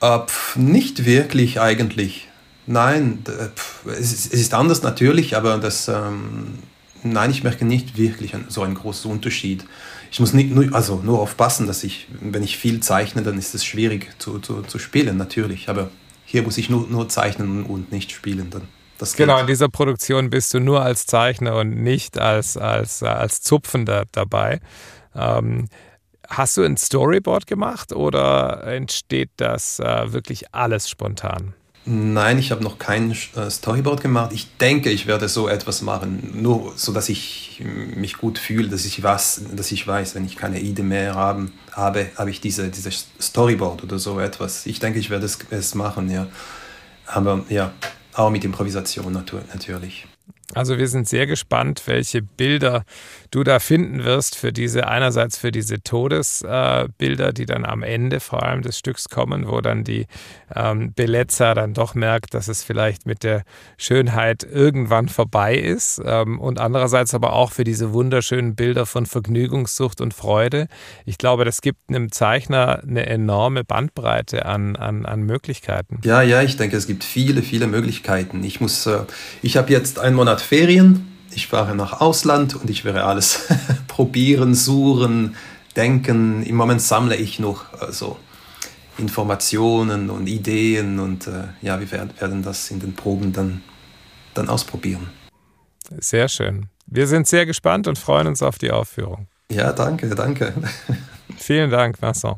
Äh, 0.02 0.20
nicht 0.56 1.06
wirklich 1.06 1.62
eigentlich. 1.62 2.28
Nein, 2.68 3.24
es 3.86 4.28
ist 4.28 4.54
anders 4.54 4.84
natürlich, 4.84 5.38
aber 5.38 5.58
das, 5.58 5.88
ähm, 5.88 6.60
nein, 7.02 7.32
ich 7.32 7.44
merke 7.44 7.64
nicht 7.64 7.98
wirklich 7.98 8.34
so 8.50 8.62
einen 8.62 8.76
großen 8.76 9.10
Unterschied. 9.10 9.66
Ich 10.12 10.20
muss 10.20 10.34
nicht, 10.34 10.52
nur, 10.52 10.74
also 10.74 10.98
nur 11.04 11.20
aufpassen, 11.20 11.66
dass 11.66 11.86
ich, 11.86 12.08
wenn 12.20 12.44
ich 12.44 12.58
viel 12.58 12.82
zeichne, 12.82 13.24
dann 13.24 13.38
ist 13.38 13.56
es 13.56 13.64
schwierig 13.64 14.10
zu, 14.20 14.40
zu, 14.40 14.64
zu 14.64 14.80
spielen, 14.80 15.16
natürlich. 15.16 15.70
Aber 15.70 15.90
hier 16.26 16.44
muss 16.44 16.58
ich 16.58 16.70
nur, 16.70 16.88
nur 16.88 17.08
zeichnen 17.08 17.64
und 17.64 17.94
nicht 17.94 18.12
spielen. 18.12 18.50
Dann. 18.50 18.64
Das 18.98 19.16
genau, 19.16 19.40
in 19.40 19.48
dieser 19.48 19.70
Produktion 19.70 20.30
bist 20.30 20.54
du 20.54 20.60
nur 20.60 20.82
als 20.82 21.06
Zeichner 21.06 21.56
und 21.56 21.70
nicht 21.70 22.20
als, 22.20 22.58
als, 22.58 23.02
als 23.02 23.42
Zupfender 23.42 24.06
dabei. 24.12 24.60
Ähm, 25.16 25.70
hast 26.28 26.58
du 26.58 26.64
ein 26.64 26.76
Storyboard 26.76 27.48
gemacht 27.48 27.94
oder 27.94 28.64
entsteht 28.66 29.30
das 29.38 29.80
äh, 29.80 30.12
wirklich 30.12 30.54
alles 30.54 30.90
spontan? 30.90 31.54
Nein, 31.90 32.38
ich 32.38 32.52
habe 32.52 32.66
noch 32.66 32.80
kein 32.80 33.12
äh, 33.12 33.50
Storyboard 33.50 34.02
gemacht. 34.02 34.34
Ich 34.34 34.58
denke, 34.58 34.90
ich 34.90 35.08
werde 35.08 35.30
so 35.30 35.48
etwas 35.48 35.82
machen, 35.82 36.42
nur 36.42 36.74
so, 36.76 36.92
dass 36.92 37.08
ich 37.08 37.64
mich 37.64 38.18
gut 38.18 38.38
fühle, 38.38 38.68
dass 38.68 38.84
ich 38.84 39.04
was, 39.04 39.42
dass 39.56 39.72
ich 39.72 39.88
weiß, 39.88 40.14
wenn 40.14 40.26
ich 40.26 40.36
keine 40.36 40.60
Idee 40.60 40.84
mehr 40.84 41.16
haben, 41.16 41.54
habe, 41.72 42.08
habe 42.18 42.30
ich 42.30 42.42
diese, 42.42 42.68
diese 42.68 42.92
Storyboard 42.92 43.86
oder 43.86 44.00
so 44.00 44.20
etwas. 44.20 44.66
Ich 44.66 44.82
denke, 44.82 45.00
ich 45.00 45.10
werde 45.10 45.26
es, 45.26 45.40
es 45.50 45.76
machen, 45.76 46.10
ja. 46.10 46.28
Aber 47.06 47.46
ja, 47.48 47.72
auch 48.16 48.32
mit 48.32 48.44
Improvisation 48.44 49.14
natürlich. 49.14 50.08
Also 50.54 50.78
wir 50.78 50.88
sind 50.90 51.08
sehr 51.08 51.26
gespannt, 51.26 51.84
welche 51.86 52.22
Bilder 52.22 52.84
du 53.32 53.44
da 53.44 53.60
finden 53.60 54.04
wirst 54.04 54.36
für 54.36 54.52
diese, 54.52 54.88
einerseits 54.88 55.38
für 55.38 55.52
diese 55.52 55.82
Todesbilder, 55.82 57.30
äh, 57.30 57.34
die 57.34 57.46
dann 57.46 57.66
am 57.66 57.84
Ende 57.84 58.20
vor 58.20 58.44
allem 58.44 58.62
des 58.62 58.78
Stücks 58.78 59.10
kommen, 59.10 59.48
wo 59.48 59.62
dann 59.62 59.84
die 59.84 60.08
ähm, 60.56 60.94
Beletzer 60.94 61.54
dann 61.54 61.74
doch 61.74 61.96
merkt, 61.96 62.34
dass 62.34 62.48
es 62.48 62.64
vielleicht 62.64 63.06
mit 63.06 63.24
der 63.24 63.44
Schönheit 63.78 64.44
irgendwann 64.44 65.10
vorbei 65.10 65.58
ist. 65.58 66.02
Ähm, 66.04 66.40
und 66.40 66.60
andererseits 66.60 67.14
aber 67.14 67.34
auch 67.34 67.52
für 67.52 67.64
diese 67.64 67.94
wunderschönen 67.94 68.56
Bilder 68.56 68.86
von 68.86 69.06
Vergnügungssucht 69.06 70.02
und 70.02 70.14
Freude. 70.14 70.68
Ich 71.06 71.18
glaube, 71.18 71.46
das 71.46 71.62
gibt 71.62 71.90
einem 71.90 72.12
Zeichner 72.12 72.82
eine 72.84 73.06
enorme 73.06 73.64
Bandbreite 73.64 74.46
an, 74.46 74.76
an, 74.76 75.06
an 75.06 75.24
Möglichkeiten. 75.24 76.00
Ja, 76.04 76.22
ja, 76.22 76.42
ich 76.42 76.58
denke, 76.58 76.78
es 76.78 76.88
gibt 76.88 77.04
viele, 77.04 77.42
viele 77.42 77.68
Möglichkeiten. 77.68 78.44
Ich 78.44 78.62
muss, 78.62 78.86
äh, 78.86 79.00
ich 79.42 79.58
habe 79.58 79.72
jetzt 79.72 80.00
einen 80.00 80.16
Monat 80.16 80.42
Ferien 80.42 81.17
ich 81.38 81.46
fahre 81.46 81.76
nach 81.76 82.02
Ausland 82.02 82.56
und 82.56 82.68
ich 82.68 82.84
werde 82.84 83.04
alles 83.04 83.48
probieren, 83.88 84.56
suchen, 84.56 85.36
denken. 85.76 86.42
Im 86.42 86.56
Moment 86.56 86.82
sammle 86.82 87.16
ich 87.16 87.38
noch 87.38 87.80
also 87.80 88.18
Informationen 88.98 90.10
und 90.10 90.26
Ideen 90.26 91.00
und 91.00 91.28
äh, 91.28 91.44
ja, 91.62 91.80
wir 91.80 91.92
werden 91.92 92.42
das 92.42 92.72
in 92.72 92.80
den 92.80 92.96
Proben 92.96 93.34
dann, 93.34 93.62
dann 94.34 94.50
ausprobieren. 94.50 95.12
Sehr 96.00 96.28
schön. 96.28 96.70
Wir 96.88 97.06
sind 97.06 97.28
sehr 97.28 97.46
gespannt 97.46 97.88
und 97.88 98.00
freuen 98.00 98.26
uns 98.26 98.42
auf 98.42 98.58
die 98.58 98.72
Aufführung. 98.72 99.28
Ja, 99.52 99.72
danke, 99.74 100.10
danke. 100.16 100.54
Vielen 101.38 101.70
Dank, 101.70 102.02
Vincent. 102.02 102.38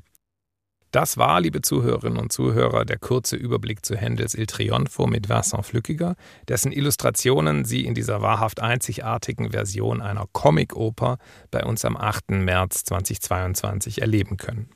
Das 0.91 1.17
war, 1.17 1.39
liebe 1.39 1.61
Zuhörerinnen 1.61 2.17
und 2.17 2.33
Zuhörer, 2.33 2.83
der 2.83 2.97
kurze 2.97 3.35
Überblick 3.35 3.85
zu 3.85 3.95
Händels 3.95 4.33
Il 4.33 4.47
Trionfo 4.47 5.05
mit 5.05 5.29
Vincent 5.29 5.63
Flückiger, 5.63 6.15
dessen 6.47 6.71
Illustrationen 6.71 7.63
Sie 7.63 7.85
in 7.85 7.93
dieser 7.93 8.23
wahrhaft 8.23 8.59
einzigartigen 8.59 9.51
Version 9.51 10.01
einer 10.01 10.25
Comic-Oper 10.31 11.19
bei 11.51 11.63
uns 11.63 11.85
am 11.85 11.95
8. 11.95 12.31
März 12.31 12.85
2022 12.85 14.01
erleben 14.01 14.37
können. 14.37 14.69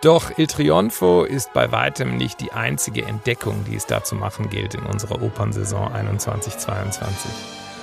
Doch 0.00 0.38
Il 0.38 0.46
Trionfo 0.46 1.24
ist 1.24 1.52
bei 1.52 1.70
weitem 1.72 2.16
nicht 2.16 2.40
die 2.40 2.52
einzige 2.52 3.04
Entdeckung, 3.04 3.66
die 3.70 3.76
es 3.76 3.84
da 3.84 4.02
zu 4.02 4.14
machen 4.14 4.48
gilt 4.48 4.74
in 4.74 4.84
unserer 4.84 5.20
Opernsaison 5.20 5.92
21-22. 5.92 7.04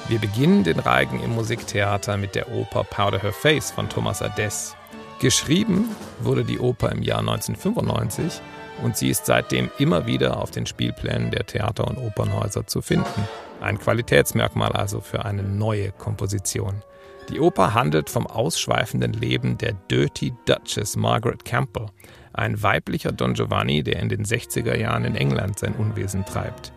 Wir 0.07 0.17
beginnen 0.17 0.63
den 0.63 0.79
Reigen 0.79 1.21
im 1.21 1.35
Musiktheater 1.35 2.17
mit 2.17 2.33
der 2.33 2.51
Oper 2.51 2.83
Powder 2.83 3.19
Her 3.19 3.33
Face 3.33 3.69
von 3.69 3.87
Thomas 3.87 4.23
Adès. 4.23 4.73
Geschrieben 5.21 5.87
wurde 6.19 6.43
die 6.43 6.57
Oper 6.57 6.91
im 6.91 7.03
Jahr 7.03 7.19
1995 7.19 8.41
und 8.81 8.97
sie 8.97 9.09
ist 9.11 9.27
seitdem 9.27 9.69
immer 9.77 10.07
wieder 10.07 10.41
auf 10.41 10.49
den 10.49 10.65
Spielplänen 10.65 11.29
der 11.29 11.45
Theater- 11.45 11.87
und 11.87 11.99
Opernhäuser 11.99 12.65
zu 12.65 12.81
finden. 12.81 13.27
Ein 13.61 13.77
Qualitätsmerkmal 13.77 14.71
also 14.71 14.99
für 14.99 15.23
eine 15.23 15.43
neue 15.43 15.91
Komposition. 15.91 16.81
Die 17.29 17.39
Oper 17.39 17.75
handelt 17.75 18.09
vom 18.09 18.25
ausschweifenden 18.25 19.13
Leben 19.13 19.59
der 19.59 19.73
Dirty 19.91 20.33
Duchess 20.45 20.95
Margaret 20.95 21.45
Campbell, 21.45 21.85
ein 22.33 22.63
weiblicher 22.63 23.11
Don 23.11 23.35
Giovanni, 23.35 23.83
der 23.83 23.99
in 23.99 24.09
den 24.09 24.25
60er 24.25 24.75
Jahren 24.75 25.05
in 25.05 25.15
England 25.15 25.59
sein 25.59 25.75
Unwesen 25.75 26.25
treibt. 26.25 26.73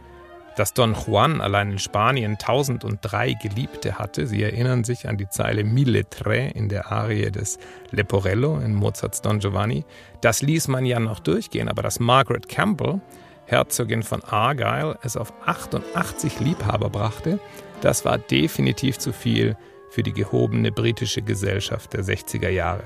Dass 0.57 0.73
Don 0.73 0.95
Juan 0.95 1.41
allein 1.41 1.73
in 1.73 1.79
Spanien 1.81 2.33
1003 2.33 3.35
Geliebte 3.43 3.99
hatte, 3.99 4.27
Sie 4.29 4.43
erinnern 4.43 4.85
sich 4.85 5.09
an 5.09 5.17
die 5.17 5.29
Zeile 5.29 5.65
Mille 5.65 6.09
Tre 6.09 6.49
in 6.51 6.69
der 6.69 6.93
Arie 6.93 7.33
des 7.33 7.59
Leporello 7.91 8.61
in 8.61 8.75
Mozarts 8.75 9.21
Don 9.21 9.41
Giovanni, 9.41 9.85
das 10.21 10.43
ließ 10.43 10.69
man 10.69 10.87
ja 10.87 11.01
noch 11.01 11.19
durchgehen, 11.19 11.69
aber 11.69 11.83
dass 11.83 11.99
Margaret 11.99 12.49
Campbell, 12.49 13.01
Herzogin 13.47 14.05
von 14.05 14.23
Argyle, 14.23 14.97
es 15.03 15.17
auf 15.17 15.33
88 15.45 16.39
Liebhaber 16.39 16.89
brachte, 16.89 17.41
das 17.81 18.05
war 18.05 18.19
definitiv 18.19 18.99
zu 18.99 19.13
viel 19.13 19.57
für 19.91 20.05
die 20.05 20.13
gehobene 20.13 20.71
britische 20.71 21.23
Gesellschaft 21.23 21.93
der 21.93 22.05
60er 22.05 22.49
Jahre. 22.49 22.85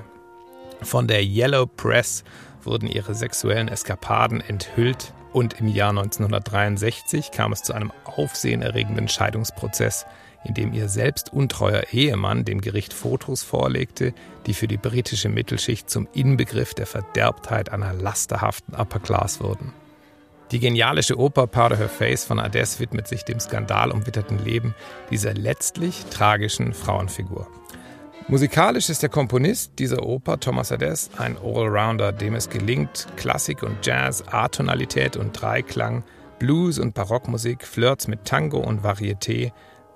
Von 0.81 1.07
der 1.07 1.23
Yellow 1.23 1.67
Press 1.67 2.23
wurden 2.63 2.87
ihre 2.87 3.13
sexuellen 3.13 3.67
Eskapaden 3.67 4.41
enthüllt, 4.41 5.13
und 5.33 5.59
im 5.59 5.67
Jahr 5.67 5.89
1963 5.89 7.31
kam 7.31 7.51
es 7.51 7.63
zu 7.63 7.73
einem 7.73 7.91
aufsehenerregenden 8.05 9.07
Scheidungsprozess, 9.07 10.05
in 10.43 10.53
dem 10.53 10.73
ihr 10.73 10.89
selbst 10.89 11.33
untreuer 11.33 11.83
Ehemann 11.91 12.45
dem 12.45 12.61
Gericht 12.61 12.93
Fotos 12.93 13.43
vorlegte, 13.43 14.13
die 14.45 14.53
für 14.53 14.67
die 14.67 14.77
britische 14.77 15.29
Mittelschicht 15.29 15.89
zum 15.89 16.07
Inbegriff 16.13 16.73
der 16.73 16.85
Verderbtheit 16.85 17.71
einer 17.71 17.93
lasterhaften 17.93 18.73
Upper 18.75 18.99
Class 18.99 19.41
wurden. 19.41 19.73
Die 20.51 20.59
genialische 20.59 21.19
Oper 21.19 21.45
Powder 21.45 21.77
Her 21.77 21.89
Face 21.89 22.25
von 22.25 22.39
Ades 22.39 22.79
widmet 22.79 23.07
sich 23.07 23.23
dem 23.23 23.39
skandalumwitterten 23.39 24.43
Leben 24.43 24.73
dieser 25.11 25.35
letztlich 25.35 26.05
tragischen 26.05 26.73
Frauenfigur. 26.73 27.47
Musikalisch 28.29 28.91
ist 28.91 29.01
der 29.01 29.09
Komponist 29.09 29.79
dieser 29.79 30.03
Oper, 30.03 30.39
Thomas 30.39 30.71
Ades, 30.71 31.09
ein 31.17 31.35
Allrounder, 31.43 32.11
dem 32.11 32.35
es 32.35 32.47
gelingt, 32.47 33.07
Klassik 33.17 33.63
und 33.63 33.83
Jazz, 33.83 34.23
Atonalität 34.29 35.17
und 35.17 35.31
Dreiklang, 35.31 36.03
Blues 36.37 36.77
und 36.77 36.93
Barockmusik, 36.93 37.65
Flirts 37.65 38.07
mit 38.07 38.25
Tango 38.25 38.59
und 38.59 38.83
Varieté 38.83 39.51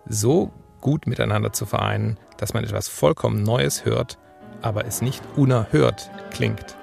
so 0.09 0.51
gut 0.81 1.05
miteinander 1.05 1.53
zu 1.53 1.67
vereinen, 1.67 2.17
dass 2.37 2.55
man 2.55 2.63
etwas 2.63 2.87
vollkommen 2.87 3.43
Neues 3.43 3.85
hört, 3.85 4.17
aber 4.63 4.87
es 4.87 5.03
nicht 5.03 5.21
unerhört 5.35 6.09
klingt. 6.31 6.75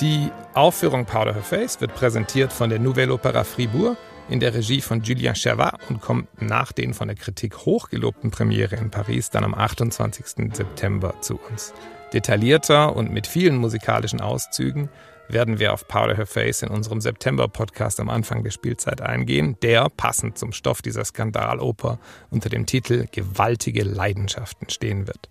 Die 0.00 0.32
Aufführung 0.54 1.06
Powder 1.06 1.32
Her 1.32 1.44
Face 1.44 1.80
wird 1.80 1.94
präsentiert 1.94 2.52
von 2.52 2.70
der 2.70 2.80
Nouvelle 2.80 3.12
Opera 3.12 3.44
Fribourg 3.44 3.96
in 4.28 4.40
der 4.40 4.54
Regie 4.54 4.80
von 4.80 5.02
Julien 5.02 5.34
Chavat 5.34 5.78
und 5.88 6.00
kommt 6.00 6.42
nach 6.42 6.72
den 6.72 6.94
von 6.94 7.08
der 7.08 7.16
Kritik 7.16 7.58
hochgelobten 7.58 8.30
Premiere 8.30 8.76
in 8.76 8.90
Paris 8.90 9.30
dann 9.30 9.44
am 9.44 9.54
28. 9.54 10.54
September 10.54 11.14
zu 11.20 11.38
uns. 11.50 11.72
Detaillierter 12.12 12.94
und 12.96 13.12
mit 13.12 13.26
vielen 13.26 13.56
musikalischen 13.56 14.20
Auszügen 14.20 14.88
werden 15.28 15.58
wir 15.58 15.72
auf 15.72 15.86
Powder 15.86 16.16
Her 16.16 16.26
Face 16.26 16.62
in 16.62 16.70
unserem 16.70 17.00
September-Podcast 17.00 18.00
am 18.00 18.08
Anfang 18.08 18.42
der 18.42 18.50
Spielzeit 18.50 19.02
eingehen, 19.02 19.56
der 19.62 19.88
passend 19.90 20.38
zum 20.38 20.52
Stoff 20.52 20.80
dieser 20.80 21.04
Skandaloper 21.04 21.98
unter 22.30 22.48
dem 22.48 22.66
Titel 22.66 23.06
Gewaltige 23.12 23.82
Leidenschaften 23.82 24.70
stehen 24.70 25.06
wird. 25.06 25.28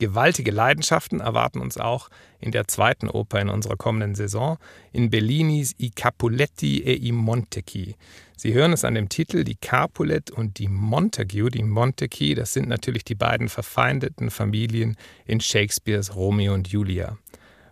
Gewaltige 0.00 0.52
Leidenschaften 0.52 1.18
erwarten 1.18 1.60
uns 1.60 1.76
auch 1.76 2.08
in 2.38 2.52
der 2.52 2.68
zweiten 2.68 3.08
Oper 3.08 3.40
in 3.40 3.48
unserer 3.48 3.76
kommenden 3.76 4.14
Saison, 4.14 4.56
in 4.92 5.10
Bellinis 5.10 5.74
I 5.80 5.90
Capuletti 5.90 6.84
e 6.84 6.94
i 6.94 7.10
Montecchi. 7.10 7.96
Sie 8.36 8.54
hören 8.54 8.72
es 8.72 8.84
an 8.84 8.94
dem 8.94 9.08
Titel, 9.08 9.42
die 9.42 9.56
Capulet 9.56 10.30
und 10.30 10.60
die 10.60 10.68
Montague, 10.68 11.50
die 11.50 11.64
Montecchi, 11.64 12.36
das 12.36 12.52
sind 12.52 12.68
natürlich 12.68 13.02
die 13.02 13.16
beiden 13.16 13.48
verfeindeten 13.48 14.30
Familien 14.30 14.96
in 15.26 15.40
Shakespeares 15.40 16.14
Romeo 16.14 16.54
und 16.54 16.68
Julia. 16.68 17.18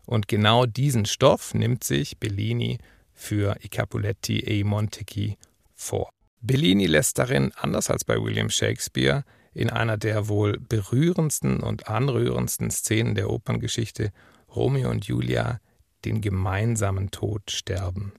Und 0.05 0.27
genau 0.27 0.67
diesen 0.67 1.07
Stoff 1.07 1.55
nimmt 1.55 1.85
sich 1.85 2.19
Bellini 2.19 2.79
für 3.13 3.57
I 3.63 3.69
Capuletti 3.69 4.41
e 4.41 4.59
i 4.59 4.65
Montecchi 4.65 5.37
vor. 5.77 6.11
Bellini 6.41 6.87
lässt 6.87 7.19
darin, 7.19 7.53
anders 7.55 7.89
als 7.89 8.05
bei 8.05 8.21
William 8.21 8.51
Shakespeare, 8.51 9.25
in 9.57 9.71
einer 9.71 9.97
der 9.97 10.29
wohl 10.29 10.59
berührendsten 10.59 11.61
und 11.61 11.89
anrührendsten 11.89 12.71
Szenen 12.71 13.15
der 13.15 13.31
Operngeschichte 13.31 14.13
Romeo 14.55 14.91
und 14.91 15.07
Julia 15.07 15.61
den 16.05 16.21
gemeinsamen 16.21 17.11
Tod 17.11 17.51
sterben. 17.51 18.13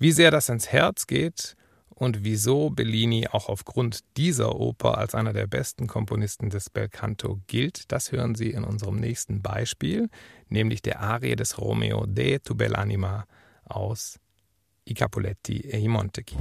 Wie 0.00 0.10
sehr 0.10 0.32
das 0.32 0.48
ins 0.48 0.72
Herz 0.72 1.06
geht 1.06 1.54
und 1.90 2.24
wieso 2.24 2.70
Bellini 2.70 3.28
auch 3.28 3.48
aufgrund 3.48 4.00
dieser 4.16 4.56
Oper 4.56 4.98
als 4.98 5.14
einer 5.14 5.32
der 5.32 5.46
besten 5.46 5.86
Komponisten 5.86 6.50
des 6.50 6.70
Belcanto 6.70 7.38
gilt, 7.46 7.92
das 7.92 8.10
hören 8.10 8.34
Sie 8.34 8.50
in 8.50 8.64
unserem 8.64 8.96
nächsten 8.96 9.42
Beispiel, 9.42 10.08
nämlich 10.48 10.82
der 10.82 11.00
Arie 11.00 11.36
des 11.36 11.58
Romeo 11.58 12.04
de 12.06 12.40
Tu 12.40 12.54
Bell'anima 12.54 13.24
aus 13.64 14.18
I 14.88 14.94
Capuletti 14.94 15.60
e 15.60 15.78
i 15.78 15.86
Montecchi. 15.86 16.36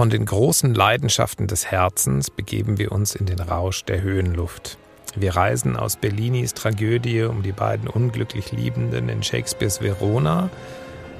Von 0.00 0.08
den 0.08 0.24
großen 0.24 0.74
Leidenschaften 0.74 1.46
des 1.46 1.70
Herzens 1.70 2.30
begeben 2.30 2.78
wir 2.78 2.90
uns 2.90 3.14
in 3.14 3.26
den 3.26 3.38
Rausch 3.38 3.84
der 3.84 4.00
Höhenluft. 4.00 4.78
Wir 5.14 5.36
reisen 5.36 5.76
aus 5.76 5.96
Bellinis 5.96 6.54
Tragödie 6.54 7.24
um 7.24 7.42
die 7.42 7.52
beiden 7.52 7.86
unglücklich 7.86 8.50
Liebenden 8.50 9.10
in 9.10 9.22
Shakespeares 9.22 9.82
Verona 9.82 10.48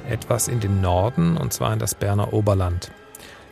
etwas 0.08 0.48
in 0.48 0.60
den 0.60 0.80
Norden, 0.80 1.36
und 1.36 1.52
zwar 1.52 1.74
in 1.74 1.78
das 1.78 1.94
Berner 1.94 2.32
Oberland. 2.32 2.90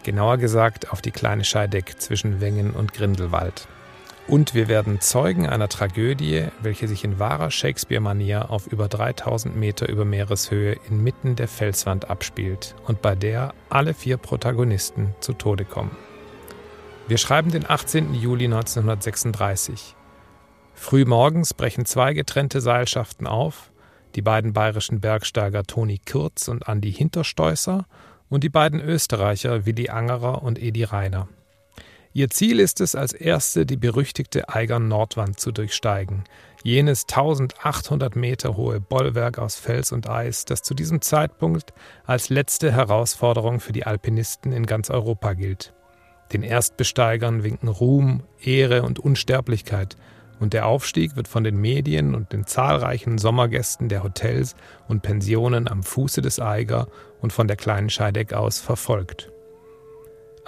Genauer 0.02 0.38
gesagt 0.38 0.94
auf 0.94 1.02
die 1.02 1.10
kleine 1.10 1.44
Scheideck 1.44 2.00
zwischen 2.00 2.40
Wengen 2.40 2.70
und 2.70 2.94
Grindelwald. 2.94 3.68
Und 4.28 4.52
wir 4.52 4.68
werden 4.68 5.00
Zeugen 5.00 5.48
einer 5.48 5.70
Tragödie, 5.70 6.48
welche 6.60 6.86
sich 6.86 7.02
in 7.02 7.18
wahrer 7.18 7.50
Shakespeare-Manier 7.50 8.50
auf 8.50 8.66
über 8.66 8.86
3000 8.86 9.56
Meter 9.56 9.88
über 9.88 10.04
Meereshöhe 10.04 10.76
inmitten 10.90 11.34
der 11.34 11.48
Felswand 11.48 12.10
abspielt 12.10 12.74
und 12.86 13.00
bei 13.00 13.14
der 13.14 13.54
alle 13.70 13.94
vier 13.94 14.18
Protagonisten 14.18 15.14
zu 15.20 15.32
Tode 15.32 15.64
kommen. 15.64 15.96
Wir 17.06 17.16
schreiben 17.16 17.50
den 17.50 17.68
18. 17.68 18.12
Juli 18.12 18.44
1936. 18.44 19.96
Frühmorgens 20.74 21.54
brechen 21.54 21.86
zwei 21.86 22.12
getrennte 22.12 22.60
Seilschaften 22.60 23.26
auf, 23.26 23.72
die 24.14 24.22
beiden 24.22 24.52
bayerischen 24.52 25.00
Bergsteiger 25.00 25.64
Toni 25.64 26.00
Kürz 26.04 26.48
und 26.48 26.68
Andi 26.68 26.92
Hinterstoisser 26.92 27.86
und 28.28 28.44
die 28.44 28.50
beiden 28.50 28.82
Österreicher 28.82 29.64
Willi 29.64 29.88
Angerer 29.88 30.42
und 30.42 30.62
Edi 30.62 30.84
Reiner. 30.84 31.28
Ihr 32.18 32.30
Ziel 32.30 32.58
ist 32.58 32.80
es, 32.80 32.96
als 32.96 33.12
erste 33.12 33.64
die 33.64 33.76
berüchtigte 33.76 34.48
Eigern 34.48 34.88
Nordwand 34.88 35.38
zu 35.38 35.52
durchsteigen, 35.52 36.24
jenes 36.64 37.04
1800 37.04 38.16
Meter 38.16 38.56
hohe 38.56 38.80
Bollwerk 38.80 39.38
aus 39.38 39.54
Fels 39.54 39.92
und 39.92 40.10
Eis, 40.10 40.44
das 40.44 40.62
zu 40.62 40.74
diesem 40.74 41.00
Zeitpunkt 41.00 41.72
als 42.06 42.28
letzte 42.28 42.72
Herausforderung 42.72 43.60
für 43.60 43.72
die 43.72 43.86
Alpinisten 43.86 44.50
in 44.50 44.66
ganz 44.66 44.90
Europa 44.90 45.34
gilt. 45.34 45.74
Den 46.32 46.42
Erstbesteigern 46.42 47.44
winken 47.44 47.68
Ruhm, 47.68 48.24
Ehre 48.42 48.82
und 48.82 48.98
Unsterblichkeit, 48.98 49.96
und 50.40 50.54
der 50.54 50.66
Aufstieg 50.66 51.14
wird 51.14 51.28
von 51.28 51.44
den 51.44 51.60
Medien 51.60 52.16
und 52.16 52.32
den 52.32 52.48
zahlreichen 52.48 53.18
Sommergästen 53.18 53.88
der 53.88 54.02
Hotels 54.02 54.56
und 54.88 55.02
Pensionen 55.02 55.68
am 55.68 55.84
Fuße 55.84 56.20
des 56.20 56.40
Eiger 56.40 56.88
und 57.20 57.32
von 57.32 57.46
der 57.46 57.56
kleinen 57.56 57.90
Scheideck 57.90 58.32
aus 58.32 58.58
verfolgt. 58.58 59.30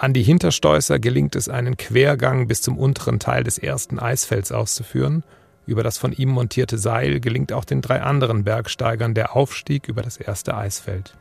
An 0.00 0.14
die 0.14 0.22
Hinterstoisser 0.22 0.98
gelingt 0.98 1.36
es, 1.36 1.50
einen 1.50 1.76
Quergang 1.76 2.48
bis 2.48 2.62
zum 2.62 2.78
unteren 2.78 3.18
Teil 3.18 3.44
des 3.44 3.58
ersten 3.58 3.98
Eisfelds 3.98 4.50
auszuführen. 4.50 5.24
Über 5.66 5.82
das 5.82 5.98
von 5.98 6.12
ihm 6.12 6.30
montierte 6.30 6.78
Seil 6.78 7.20
gelingt 7.20 7.52
auch 7.52 7.66
den 7.66 7.82
drei 7.82 8.00
anderen 8.00 8.42
Bergsteigern 8.42 9.12
der 9.12 9.36
Aufstieg 9.36 9.88
über 9.88 10.00
das 10.00 10.16
erste 10.16 10.56
Eisfeld. 10.56 11.18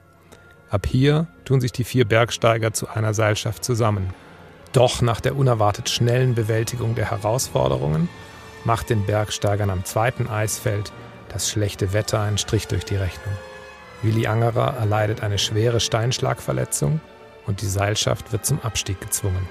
Ab 0.69 0.87
hier 0.87 1.27
tun 1.43 1.59
sich 1.59 1.73
die 1.73 1.83
vier 1.83 2.05
Bergsteiger 2.05 2.71
zu 2.71 2.87
einer 2.87 3.13
Seilschaft 3.13 3.65
zusammen. 3.65 4.13
Doch 4.71 5.01
nach 5.01 5.19
der 5.19 5.35
unerwartet 5.35 5.89
schnellen 5.89 6.33
Bewältigung 6.33 6.95
der 6.95 7.11
Herausforderungen 7.11 8.07
macht 8.63 8.89
den 8.89 9.05
Bergsteigern 9.05 9.71
am 9.71 9.83
zweiten 9.83 10.29
Eisfeld 10.29 10.93
das 11.27 11.49
schlechte 11.49 11.91
Wetter 11.91 12.21
einen 12.21 12.37
Strich 12.37 12.67
durch 12.67 12.85
die 12.85 12.95
Rechnung. 12.95 13.35
Willi 14.03 14.25
Angerer 14.25 14.77
erleidet 14.77 15.21
eine 15.21 15.37
schwere 15.37 15.81
Steinschlagverletzung 15.81 17.01
und 17.47 17.61
die 17.61 17.67
Seilschaft 17.67 18.31
wird 18.31 18.45
zum 18.45 18.59
Abstieg 18.61 18.99
gezwungen. 19.01 19.47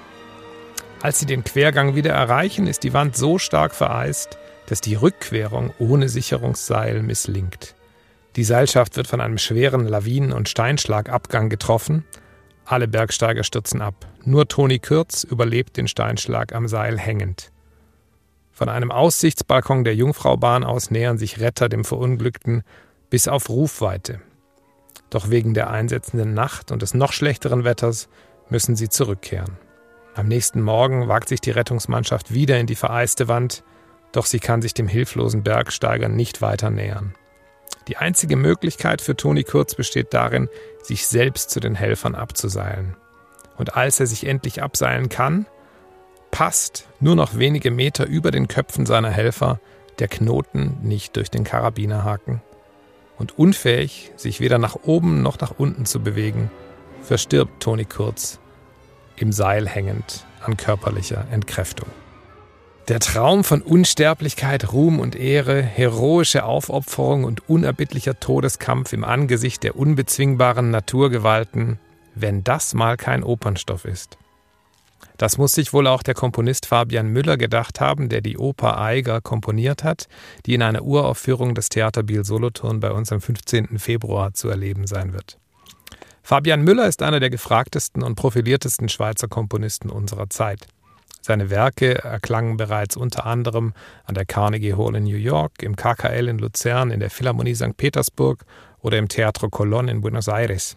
Als 1.01 1.21
sie 1.21 1.27
den 1.27 1.45
Quergang 1.45 1.95
wieder 1.95 2.13
erreichen, 2.13 2.67
ist 2.67 2.83
die 2.83 2.93
Wand 2.93 3.17
so 3.17 3.39
stark 3.39 3.75
vereist, 3.75 4.39
dass 4.67 4.81
die 4.81 4.97
Rückquerung 4.97 5.73
ohne 5.79 6.09
Sicherungsseil 6.09 7.03
misslingt. 7.03 7.75
Die 8.37 8.45
Seilschaft 8.45 8.97
wird 8.97 9.07
von 9.07 9.21
einem 9.21 9.39
schweren 9.39 9.87
Lawinen- 9.87 10.33
und 10.33 10.49
Steinschlagabgang 10.49 11.49
getroffen. 11.49 12.05
Alle 12.65 12.87
Bergsteiger 12.87 13.45
stürzen 13.45 13.81
ab. 13.81 14.07
Nur 14.25 14.47
Toni 14.49 14.79
Kürz 14.79 15.25
überlebt 15.25 15.77
den 15.77 15.89
Steinschlag 15.89 16.55
am 16.55 16.69
Seil 16.69 16.99
hängend. 16.99 17.51
Von 18.53 18.69
einem 18.69 18.91
Aussichtsbalkon 18.91 19.85
der 19.85 19.95
Jungfraubahn 19.95 20.65
aus 20.65 20.91
nähern 20.91 21.17
sich 21.17 21.41
Retter 21.41 21.69
dem 21.69 21.85
Verunglückten 21.85 22.63
bis 23.09 23.29
auf 23.29 23.49
Rufweite. 23.49 24.21
Doch 25.11 25.31
wegen 25.31 25.55
der 25.55 25.71
einsetzenden 25.71 26.35
Nacht 26.35 26.71
und 26.71 26.83
des 26.83 26.95
noch 26.95 27.13
schlechteren 27.13 27.65
Wetters 27.65 28.09
müssen 28.51 28.77
sie 28.77 28.89
zurückkehren. 28.89 29.59
Am 30.15 30.27
nächsten 30.27 30.63
Morgen 30.63 31.09
wagt 31.09 31.29
sich 31.29 31.41
die 31.41 31.51
Rettungsmannschaft 31.51 32.35
wieder 32.35 32.59
in 32.59 32.67
die 32.67 32.75
vereiste 32.75 33.29
Wand, 33.29 33.63
doch 34.13 34.27
sie 34.27 34.41
kann 34.41 34.63
sich 34.63 34.75
dem 34.75 34.89
hilflosen 34.89 35.43
Bergsteiger 35.43 36.09
nicht 36.09 36.43
weiter 36.43 36.71
nähern. 36.71 37.15
Die 37.89 37.97
einzige 37.97 38.37
Möglichkeit 38.37 39.01
für 39.01 39.17
Toni 39.17 39.45
Kurz 39.45 39.75
besteht 39.75 40.13
darin, 40.13 40.49
sich 40.83 41.07
selbst 41.07 41.51
zu 41.51 41.61
den 41.61 41.75
Helfern 41.75 42.15
abzuseilen. 42.15 42.97
Und 43.57 43.77
als 43.77 44.01
er 44.01 44.07
sich 44.07 44.27
endlich 44.27 44.63
abseilen 44.63 45.09
kann, 45.09 45.47
passt 46.31 46.87
nur 47.01 47.17
noch 47.17 47.39
wenige 47.39 47.71
Meter 47.71 48.07
über 48.07 48.31
den 48.31 48.49
Köpfen 48.49 48.87
seiner 48.87 49.11
Helfer 49.11 49.61
der 49.99 50.09
Knoten 50.09 50.79
nicht 50.83 51.17
durch 51.17 51.31
den 51.31 51.45
Karabinerhaken. 51.45 52.43
Und 53.19 53.37
unfähig, 53.37 54.13
sich 54.17 54.41
weder 54.41 54.59
nach 54.59 54.77
oben 54.85 55.23
noch 55.23 55.41
nach 55.41 55.55
unten 55.59 55.87
zu 55.87 56.01
bewegen, 56.01 56.51
verstirbt 57.03 57.61
Toni 57.61 57.85
Kurz, 57.85 58.39
im 59.17 59.33
Seil 59.33 59.69
hängend 59.69 60.25
an 60.45 60.57
körperlicher 60.57 61.27
Entkräftung. 61.33 61.89
Der 62.87 63.01
Traum 63.01 63.45
von 63.45 63.61
Unsterblichkeit, 63.61 64.73
Ruhm 64.73 64.99
und 64.99 65.15
Ehre, 65.15 65.61
heroische 65.61 66.45
Aufopferung 66.45 67.25
und 67.25 67.47
unerbittlicher 67.49 68.19
Todeskampf 68.19 68.95
im 68.95 69.05
Angesicht 69.05 69.63
der 69.63 69.77
unbezwingbaren 69.77 70.71
Naturgewalten, 70.71 71.79
wenn 72.15 72.45
das 72.45 72.73
mal 72.73 72.97
kein 72.97 73.25
Opernstoff 73.25 73.85
ist. 73.85 74.17
Das 75.19 75.37
muss 75.37 75.53
sich 75.53 75.73
wohl 75.73 75.89
auch 75.89 76.05
der 76.05 76.15
Komponist 76.15 76.67
Fabian 76.67 77.09
Müller 77.09 77.37
gedacht 77.37 77.81
haben, 77.81 78.09
der 78.09 78.21
die 78.21 78.39
Oper 78.39 78.81
Eiger 78.81 79.21
komponiert 79.21 79.83
hat, 79.83 80.07
die 80.47 80.55
in 80.55 80.63
einer 80.63 80.83
Uraufführung 80.83 81.57
des 81.57 81.69
Theater 81.69 82.05
Biel 82.05 82.25
Solothurn 82.25 82.79
bei 82.79 82.93
uns 82.93 83.11
am 83.11 83.21
15. 83.21 83.81
Februar 83.81 84.33
zu 84.33 84.49
erleben 84.49 84.87
sein 84.87 85.13
wird. 85.13 85.37
Fabian 86.23 86.63
Müller 86.63 86.87
ist 86.87 87.03
einer 87.03 87.19
der 87.19 87.31
gefragtesten 87.31 88.05
und 88.05 88.15
profiliertesten 88.15 88.89
Schweizer 88.89 89.27
Komponisten 89.27 89.91
unserer 89.91 90.31
Zeit. 90.31 90.69
Seine 91.21 91.51
Werke 91.51 91.97
erklangen 91.97 92.57
bereits 92.57 92.97
unter 92.97 93.27
anderem 93.27 93.73
an 94.05 94.15
der 94.15 94.25
Carnegie 94.25 94.75
Hall 94.75 94.95
in 94.95 95.05
New 95.05 95.17
York, 95.17 95.63
im 95.63 95.75
KKL 95.75 96.29
in 96.29 96.39
Luzern, 96.39 96.93
in 96.93 97.01
der 97.01 97.11
Philharmonie 97.11 97.57
St. 97.57 97.77
Petersburg 97.77 98.45
oder 98.81 98.99
im 98.99 99.09
Teatro 99.09 99.49
Colón 99.49 99.91
in 99.91 100.01
Buenos 100.01 100.29
Aires. 100.29 100.77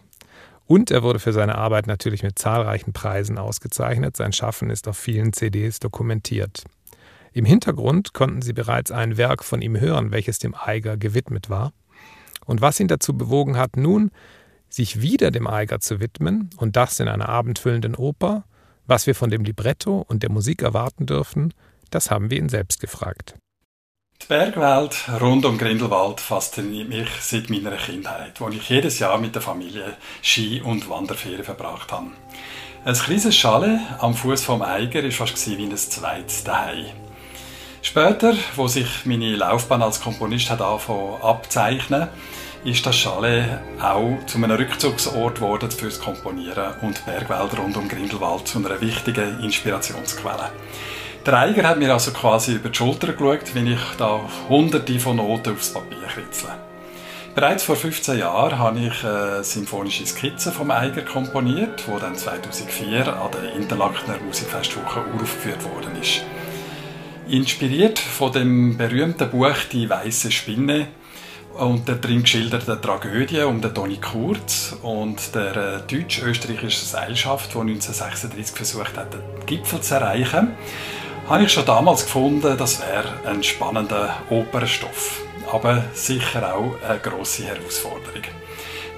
Und 0.72 0.90
er 0.90 1.02
wurde 1.02 1.18
für 1.18 1.34
seine 1.34 1.58
Arbeit 1.58 1.86
natürlich 1.86 2.22
mit 2.22 2.38
zahlreichen 2.38 2.94
Preisen 2.94 3.36
ausgezeichnet. 3.36 4.16
Sein 4.16 4.32
Schaffen 4.32 4.70
ist 4.70 4.88
auf 4.88 4.96
vielen 4.96 5.34
CDs 5.34 5.80
dokumentiert. 5.80 6.64
Im 7.34 7.44
Hintergrund 7.44 8.14
konnten 8.14 8.40
Sie 8.40 8.54
bereits 8.54 8.90
ein 8.90 9.18
Werk 9.18 9.44
von 9.44 9.60
ihm 9.60 9.78
hören, 9.78 10.12
welches 10.12 10.38
dem 10.38 10.54
Eiger 10.54 10.96
gewidmet 10.96 11.50
war. 11.50 11.74
Und 12.46 12.62
was 12.62 12.80
ihn 12.80 12.88
dazu 12.88 13.14
bewogen 13.14 13.58
hat, 13.58 13.76
nun 13.76 14.12
sich 14.70 15.02
wieder 15.02 15.30
dem 15.30 15.46
Eiger 15.46 15.78
zu 15.78 16.00
widmen 16.00 16.48
und 16.56 16.74
das 16.74 16.98
in 17.00 17.08
einer 17.08 17.28
abendfüllenden 17.28 17.94
Oper, 17.94 18.44
was 18.86 19.06
wir 19.06 19.14
von 19.14 19.28
dem 19.28 19.44
Libretto 19.44 20.02
und 20.08 20.22
der 20.22 20.30
Musik 20.30 20.62
erwarten 20.62 21.04
dürfen, 21.04 21.52
das 21.90 22.10
haben 22.10 22.30
wir 22.30 22.38
ihn 22.38 22.48
selbst 22.48 22.80
gefragt. 22.80 23.34
Die 24.22 24.28
Bergwelt 24.28 24.96
rund 25.20 25.44
um 25.44 25.58
Grindelwald 25.58 26.20
fasziniert 26.20 26.88
mich 26.88 27.08
seit 27.20 27.50
meiner 27.50 27.76
Kindheit, 27.76 28.40
wo 28.40 28.48
ich 28.50 28.68
jedes 28.68 29.00
Jahr 29.00 29.18
mit 29.18 29.34
der 29.34 29.42
Familie 29.42 29.96
Ski- 30.22 30.60
und 30.60 30.88
Wanderferien 30.88 31.42
verbracht 31.42 31.90
habe. 31.90 32.12
Ein 32.84 32.94
kleines 32.94 33.36
Schale 33.36 33.80
am 33.98 34.14
Fuß 34.14 34.44
vom 34.44 34.62
Eiger 34.62 35.02
war 35.02 35.10
fast 35.10 35.50
wie 35.50 35.64
ein 35.64 35.76
zweites 35.76 36.44
Daheim. 36.44 36.86
Später, 37.82 38.36
wo 38.54 38.68
sich 38.68 39.04
meine 39.06 39.34
Laufbahn 39.34 39.82
als 39.82 40.00
Komponist 40.00 40.50
hat 40.50 40.60
abzeichnen, 40.60 42.06
ist 42.64 42.86
das 42.86 42.96
Schale 42.96 43.60
auch 43.80 44.24
zu 44.26 44.38
einem 44.38 44.52
Rückzugsort 44.52 45.34
geworden 45.34 45.70
fürs 45.72 45.98
Komponieren 45.98 46.74
und 46.82 47.04
Bergwelt 47.04 47.58
rund 47.58 47.76
um 47.76 47.88
Grindelwald 47.88 48.46
zu 48.46 48.58
einer 48.58 48.80
wichtigen 48.80 49.40
Inspirationsquelle. 49.42 50.52
Der 51.24 51.38
Eiger 51.38 51.68
hat 51.68 51.78
mir 51.78 51.92
also 51.92 52.10
quasi 52.10 52.54
über 52.54 52.68
die 52.68 52.76
Schulter 52.76 53.12
geschaut, 53.12 53.54
wenn 53.54 53.68
ich 53.68 53.80
da 53.96 54.22
hunderte 54.48 54.98
von 54.98 55.16
Noten 55.16 55.54
aufs 55.54 55.72
Papier 55.72 56.02
kritzle. 56.08 56.50
Bereits 57.36 57.62
vor 57.62 57.76
15 57.76 58.18
Jahren 58.18 58.58
habe 58.58 58.80
ich 58.80 59.04
eine 59.04 59.44
symphonische 59.44 60.04
Skizze 60.04 60.50
vom 60.50 60.72
Eiger 60.72 61.02
komponiert, 61.02 61.84
die 61.86 62.00
dann 62.00 62.16
2004 62.16 63.06
an 63.06 63.30
der 63.30 63.54
Interlakener 63.54 64.18
Musikfestwoche 64.26 65.04
uraufgeführt 65.14 65.62
worden 65.62 65.92
ist. 66.00 66.24
Inspiriert 67.28 68.00
von 68.00 68.32
dem 68.32 68.76
berühmten 68.76 69.30
Buch 69.30 69.54
Die 69.70 69.88
weiße 69.88 70.32
Spinne 70.32 70.88
und 71.54 71.86
der 71.86 71.96
drin 71.96 72.22
geschilderten 72.22 72.82
Tragödie 72.82 73.42
um 73.42 73.60
den 73.60 73.72
Toni 73.72 73.98
Kurz 73.98 74.76
und 74.82 75.36
der 75.36 75.56
äh, 75.56 75.80
deutsch-österreichischen 75.88 76.88
Seilschaft, 76.88 77.54
die 77.54 77.58
1936 77.60 78.56
versucht 78.56 78.96
hat, 78.96 79.14
den 79.14 79.20
Gipfel 79.46 79.80
zu 79.80 79.94
erreichen 79.94 80.48
habe 81.28 81.44
ich 81.44 81.52
schon 81.52 81.64
damals 81.64 82.04
gefunden, 82.04 82.56
das 82.56 82.80
wäre 82.80 83.20
ein 83.24 83.42
spannender 83.42 84.16
Opernstoff. 84.30 85.22
aber 85.52 85.84
sicher 85.92 86.54
auch 86.54 86.76
eine 86.88 86.98
grosse 86.98 87.44
Herausforderung. 87.44 88.22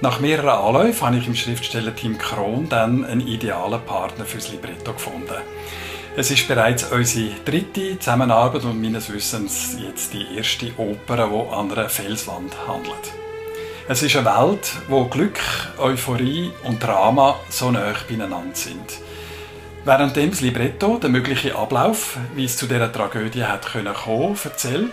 Nach 0.01 0.19
mehreren 0.19 0.49
Anläufen 0.49 1.07
habe 1.07 1.17
ich 1.17 1.27
im 1.27 1.35
Schriftstellerteam 1.35 2.17
Kron 2.17 2.69
dann 2.69 3.05
einen 3.05 3.27
idealen 3.27 3.81
Partner 3.81 4.25
fürs 4.25 4.51
Libretto 4.51 4.93
gefunden. 4.93 5.35
Es 6.17 6.31
ist 6.31 6.47
bereits 6.47 6.83
unsere 6.91 7.31
dritte 7.43 7.99
Zusammenarbeit 7.99 8.63
und 8.63 8.81
meines 8.81 9.11
Wissens 9.11 9.77
jetzt 9.79 10.13
die 10.13 10.25
erste 10.37 10.71
Oper, 10.77 11.27
die 11.27 11.53
an 11.53 11.71
einer 11.71 11.89
Felswand 11.89 12.55
handelt. 12.67 13.11
Es 13.87 14.01
ist 14.01 14.15
eine 14.15 14.25
Welt, 14.25 14.71
wo 14.87 15.05
Glück, 15.05 15.39
Euphorie 15.77 16.51
und 16.63 16.81
Drama 16.81 17.39
so 17.49 17.69
nah 17.69 17.93
beieinander 18.07 18.55
sind. 18.55 18.99
Während 19.85 20.15
dem 20.15 20.31
das 20.31 20.41
Libretto 20.41 20.97
den 20.97 21.11
möglichen 21.11 21.55
Ablauf, 21.55 22.17
wie 22.33 22.45
es 22.45 22.57
zu 22.57 22.65
dieser 22.65 22.91
Tragödie 22.91 23.43
hat 23.43 23.67
können 23.67 23.93
kommen, 23.93 24.35
erzählt 24.43 24.91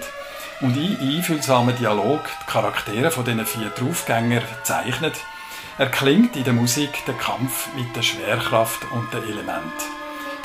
und 0.60 0.76
in 0.76 1.16
einfühlsamen 1.16 1.74
Dialog 1.78 2.20
die 2.42 2.50
Charaktere 2.52 3.10
von 3.10 3.24
diesen 3.24 3.46
vier 3.46 3.70
Draufgängern 3.70 4.42
zeichnet, 4.64 5.14
erklingt 5.78 6.36
in 6.36 6.44
der 6.44 6.52
Musik 6.52 6.90
der 7.06 7.14
Kampf 7.14 7.68
mit 7.74 7.96
der 7.96 8.02
Schwerkraft 8.02 8.82
und 8.92 9.10
den 9.14 9.22
Elementen. 9.22 9.72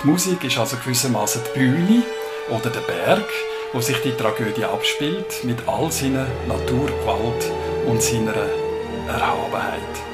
Die 0.02 0.08
Musik 0.08 0.42
ist 0.46 0.58
also 0.58 0.78
gewissermaßen 0.78 1.42
die 1.44 1.60
Bühne 1.60 2.04
oder 2.50 2.70
der 2.70 2.80
Berg, 2.80 3.28
wo 3.74 3.82
sich 3.82 4.02
die 4.02 4.14
Tragödie 4.14 4.64
abspielt, 4.64 5.44
mit 5.44 5.68
all 5.68 5.92
seiner 5.92 6.26
Naturgewalt 6.48 7.52
und 7.86 8.02
seiner 8.02 8.34
Erhabenheit. 9.10 10.07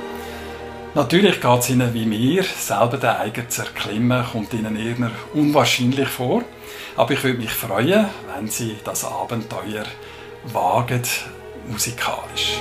Natürlich 0.95 1.41
geht 1.41 1.59
es 1.59 1.69
ihnen 1.71 1.91
wie 1.95 2.05
mir, 2.05 2.43
selber 2.43 2.97
den 2.97 3.09
eigenen 3.09 3.49
zu 3.49 3.63
erklimmen, 3.63 4.23
kommt 4.31 4.53
ihnen 4.53 4.75
eher 4.75 5.09
unwahrscheinlich 5.33 6.07
vor. 6.07 6.43
Aber 6.95 7.11
ich 7.11 7.23
würde 7.23 7.39
mich 7.39 7.49
freuen, 7.49 8.05
wenn 8.35 8.47
sie 8.47 8.75
das 8.83 9.03
Abenteuer 9.03 9.85
wagen, 10.43 11.01
musikalisch. 11.67 12.59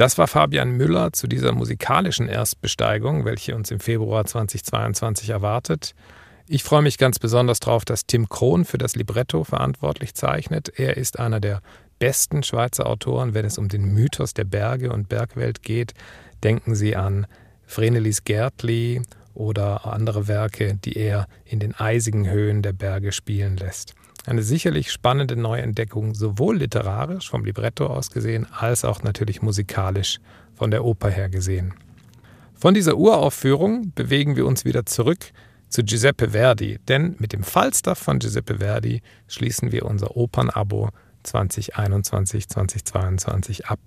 Das 0.00 0.16
war 0.16 0.28
Fabian 0.28 0.78
Müller 0.78 1.12
zu 1.12 1.26
dieser 1.26 1.52
musikalischen 1.52 2.26
Erstbesteigung, 2.26 3.26
welche 3.26 3.54
uns 3.54 3.70
im 3.70 3.80
Februar 3.80 4.24
2022 4.24 5.28
erwartet. 5.28 5.94
Ich 6.48 6.64
freue 6.64 6.80
mich 6.80 6.96
ganz 6.96 7.18
besonders 7.18 7.60
darauf, 7.60 7.84
dass 7.84 8.06
Tim 8.06 8.26
Krohn 8.30 8.64
für 8.64 8.78
das 8.78 8.96
Libretto 8.96 9.44
verantwortlich 9.44 10.14
zeichnet. 10.14 10.72
Er 10.78 10.96
ist 10.96 11.18
einer 11.18 11.38
der 11.38 11.60
besten 11.98 12.42
Schweizer 12.42 12.86
Autoren, 12.86 13.34
wenn 13.34 13.44
es 13.44 13.58
um 13.58 13.68
den 13.68 13.92
Mythos 13.92 14.32
der 14.32 14.44
Berge 14.44 14.90
und 14.90 15.10
Bergwelt 15.10 15.62
geht. 15.62 15.92
Denken 16.42 16.74
Sie 16.74 16.96
an 16.96 17.26
Vrenelis 17.66 18.24
Gärtli 18.24 19.02
oder 19.34 19.84
andere 19.84 20.28
Werke, 20.28 20.78
die 20.82 20.96
er 20.96 21.26
in 21.44 21.60
den 21.60 21.74
eisigen 21.74 22.26
Höhen 22.26 22.62
der 22.62 22.72
Berge 22.72 23.12
spielen 23.12 23.58
lässt. 23.58 23.94
Eine 24.26 24.42
sicherlich 24.42 24.92
spannende 24.92 25.36
Neuentdeckung, 25.36 26.14
sowohl 26.14 26.58
literarisch 26.58 27.30
vom 27.30 27.44
Libretto 27.44 27.86
aus 27.86 28.10
gesehen, 28.10 28.46
als 28.52 28.84
auch 28.84 29.02
natürlich 29.02 29.40
musikalisch 29.40 30.18
von 30.54 30.70
der 30.70 30.84
Oper 30.84 31.08
her 31.10 31.30
gesehen. 31.30 31.72
Von 32.54 32.74
dieser 32.74 32.98
Uraufführung 32.98 33.92
bewegen 33.94 34.36
wir 34.36 34.46
uns 34.46 34.66
wieder 34.66 34.84
zurück 34.84 35.32
zu 35.70 35.82
Giuseppe 35.82 36.28
Verdi, 36.30 36.78
denn 36.88 37.16
mit 37.18 37.32
dem 37.32 37.42
Falstaff 37.42 37.98
von 37.98 38.18
Giuseppe 38.18 38.58
Verdi 38.58 39.00
schließen 39.28 39.72
wir 39.72 39.86
unser 39.86 40.14
Opernabo 40.16 40.90
2021-2022 41.24 43.64
ab. 43.64 43.80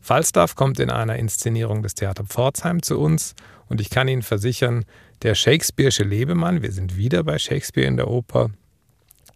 Falstaff 0.00 0.54
kommt 0.54 0.80
in 0.80 0.88
einer 0.88 1.16
Inszenierung 1.16 1.82
des 1.82 1.92
Theater 1.94 2.24
Pforzheim 2.24 2.82
zu 2.82 2.98
uns 2.98 3.34
und 3.68 3.82
ich 3.82 3.90
kann 3.90 4.08
Ihnen 4.08 4.22
versichern, 4.22 4.86
der 5.22 5.34
Shakespeare'sche 5.34 6.04
Lebemann, 6.04 6.62
wir 6.62 6.72
sind 6.72 6.96
wieder 6.96 7.24
bei 7.24 7.38
Shakespeare 7.38 7.88
in 7.88 7.96
der 7.96 8.08
Oper, 8.08 8.50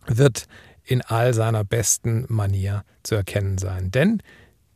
wird 0.07 0.47
in 0.85 1.03
all 1.03 1.35
seiner 1.35 1.65
besten 1.65 2.27
Manier 2.29 2.85
zu 3.03 3.15
erkennen 3.15 3.59
sein. 3.59 3.91
Denn 3.91 4.23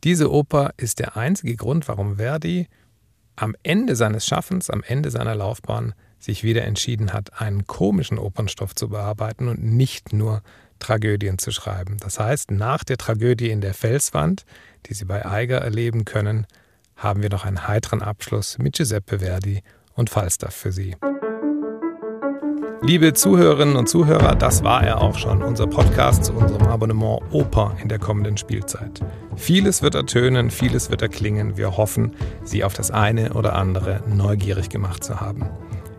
diese 0.04 0.30
Oper 0.30 0.72
ist 0.76 0.98
der 0.98 1.16
einzige 1.16 1.56
Grund, 1.56 1.88
warum 1.88 2.16
Verdi 2.16 2.68
am 3.36 3.56
Ende 3.62 3.96
seines 3.96 4.26
Schaffens, 4.26 4.70
am 4.70 4.82
Ende 4.82 5.10
seiner 5.10 5.34
Laufbahn 5.34 5.94
sich 6.18 6.44
wieder 6.44 6.64
entschieden 6.64 7.12
hat, 7.12 7.40
einen 7.40 7.66
komischen 7.66 8.18
Opernstoff 8.18 8.74
zu 8.74 8.88
bearbeiten 8.88 9.48
und 9.48 9.62
nicht 9.62 10.12
nur 10.12 10.42
Tragödien 10.78 11.38
zu 11.38 11.50
schreiben. 11.50 11.96
Das 11.98 12.18
heißt, 12.18 12.50
nach 12.50 12.84
der 12.84 12.96
Tragödie 12.96 13.50
in 13.50 13.60
der 13.60 13.74
Felswand, 13.74 14.44
die 14.86 14.94
Sie 14.94 15.04
bei 15.04 15.24
Eiger 15.24 15.58
erleben 15.58 16.04
können, 16.04 16.46
haben 16.96 17.22
wir 17.22 17.30
noch 17.30 17.44
einen 17.44 17.66
heiteren 17.66 18.02
Abschluss 18.02 18.58
mit 18.58 18.76
Giuseppe 18.76 19.18
Verdi 19.18 19.62
und 19.94 20.10
Falstaff 20.10 20.54
für 20.54 20.72
Sie. 20.72 20.96
Liebe 22.86 23.14
Zuhörerinnen 23.14 23.76
und 23.76 23.88
Zuhörer, 23.88 24.34
das 24.34 24.62
war 24.62 24.82
er 24.82 25.00
auch 25.00 25.16
schon, 25.16 25.42
unser 25.42 25.66
Podcast 25.66 26.26
zu 26.26 26.34
unserem 26.34 26.66
Abonnement 26.66 27.22
Oper 27.32 27.74
in 27.82 27.88
der 27.88 27.98
kommenden 27.98 28.36
Spielzeit. 28.36 29.00
Vieles 29.36 29.80
wird 29.80 29.94
ertönen, 29.94 30.50
vieles 30.50 30.90
wird 30.90 31.00
erklingen. 31.00 31.56
Wir 31.56 31.78
hoffen, 31.78 32.12
Sie 32.44 32.62
auf 32.62 32.74
das 32.74 32.90
eine 32.90 33.32
oder 33.32 33.54
andere 33.54 34.02
neugierig 34.06 34.68
gemacht 34.68 35.02
zu 35.02 35.18
haben. 35.18 35.46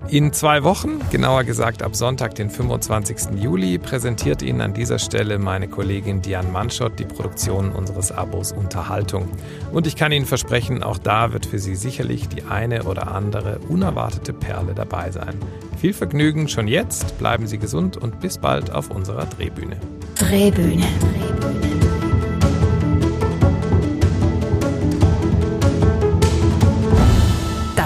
In 0.09 0.31
zwei 0.33 0.63
Wochen, 0.63 0.99
genauer 1.09 1.45
gesagt 1.45 1.81
ab 1.81 1.95
Sonntag, 1.95 2.35
den 2.35 2.51
25. 2.51 3.41
Juli, 3.41 3.79
präsentiert 3.79 4.43
Ihnen 4.43 4.61
an 4.61 4.75
dieser 4.75 4.99
Stelle 4.99 5.39
meine 5.39 5.67
Kollegin 5.67 6.21
Diane 6.21 6.47
Manschott 6.49 6.99
die 6.99 7.05
Produktion 7.05 7.71
unseres 7.71 8.11
Abos 8.11 8.51
Unterhaltung. 8.51 9.27
Und 9.73 9.87
ich 9.87 9.95
kann 9.95 10.11
Ihnen 10.11 10.27
versprechen, 10.27 10.83
auch 10.83 10.99
da 10.99 11.33
wird 11.33 11.47
für 11.47 11.57
Sie 11.57 11.75
sicherlich 11.75 12.27
die 12.27 12.43
eine 12.43 12.83
oder 12.83 13.11
andere 13.11 13.57
unerwartete 13.67 14.31
Perle 14.31 14.75
dabei 14.75 15.09
sein. 15.09 15.39
Viel 15.81 15.93
Vergnügen 15.93 16.47
schon 16.49 16.67
jetzt, 16.67 17.17
bleiben 17.17 17.47
Sie 17.47 17.57
gesund 17.57 17.97
und 17.97 18.19
bis 18.19 18.37
bald 18.37 18.71
auf 18.71 18.91
unserer 18.91 19.25
Drehbühne. 19.25 19.77
Drehbühne. 20.19 20.85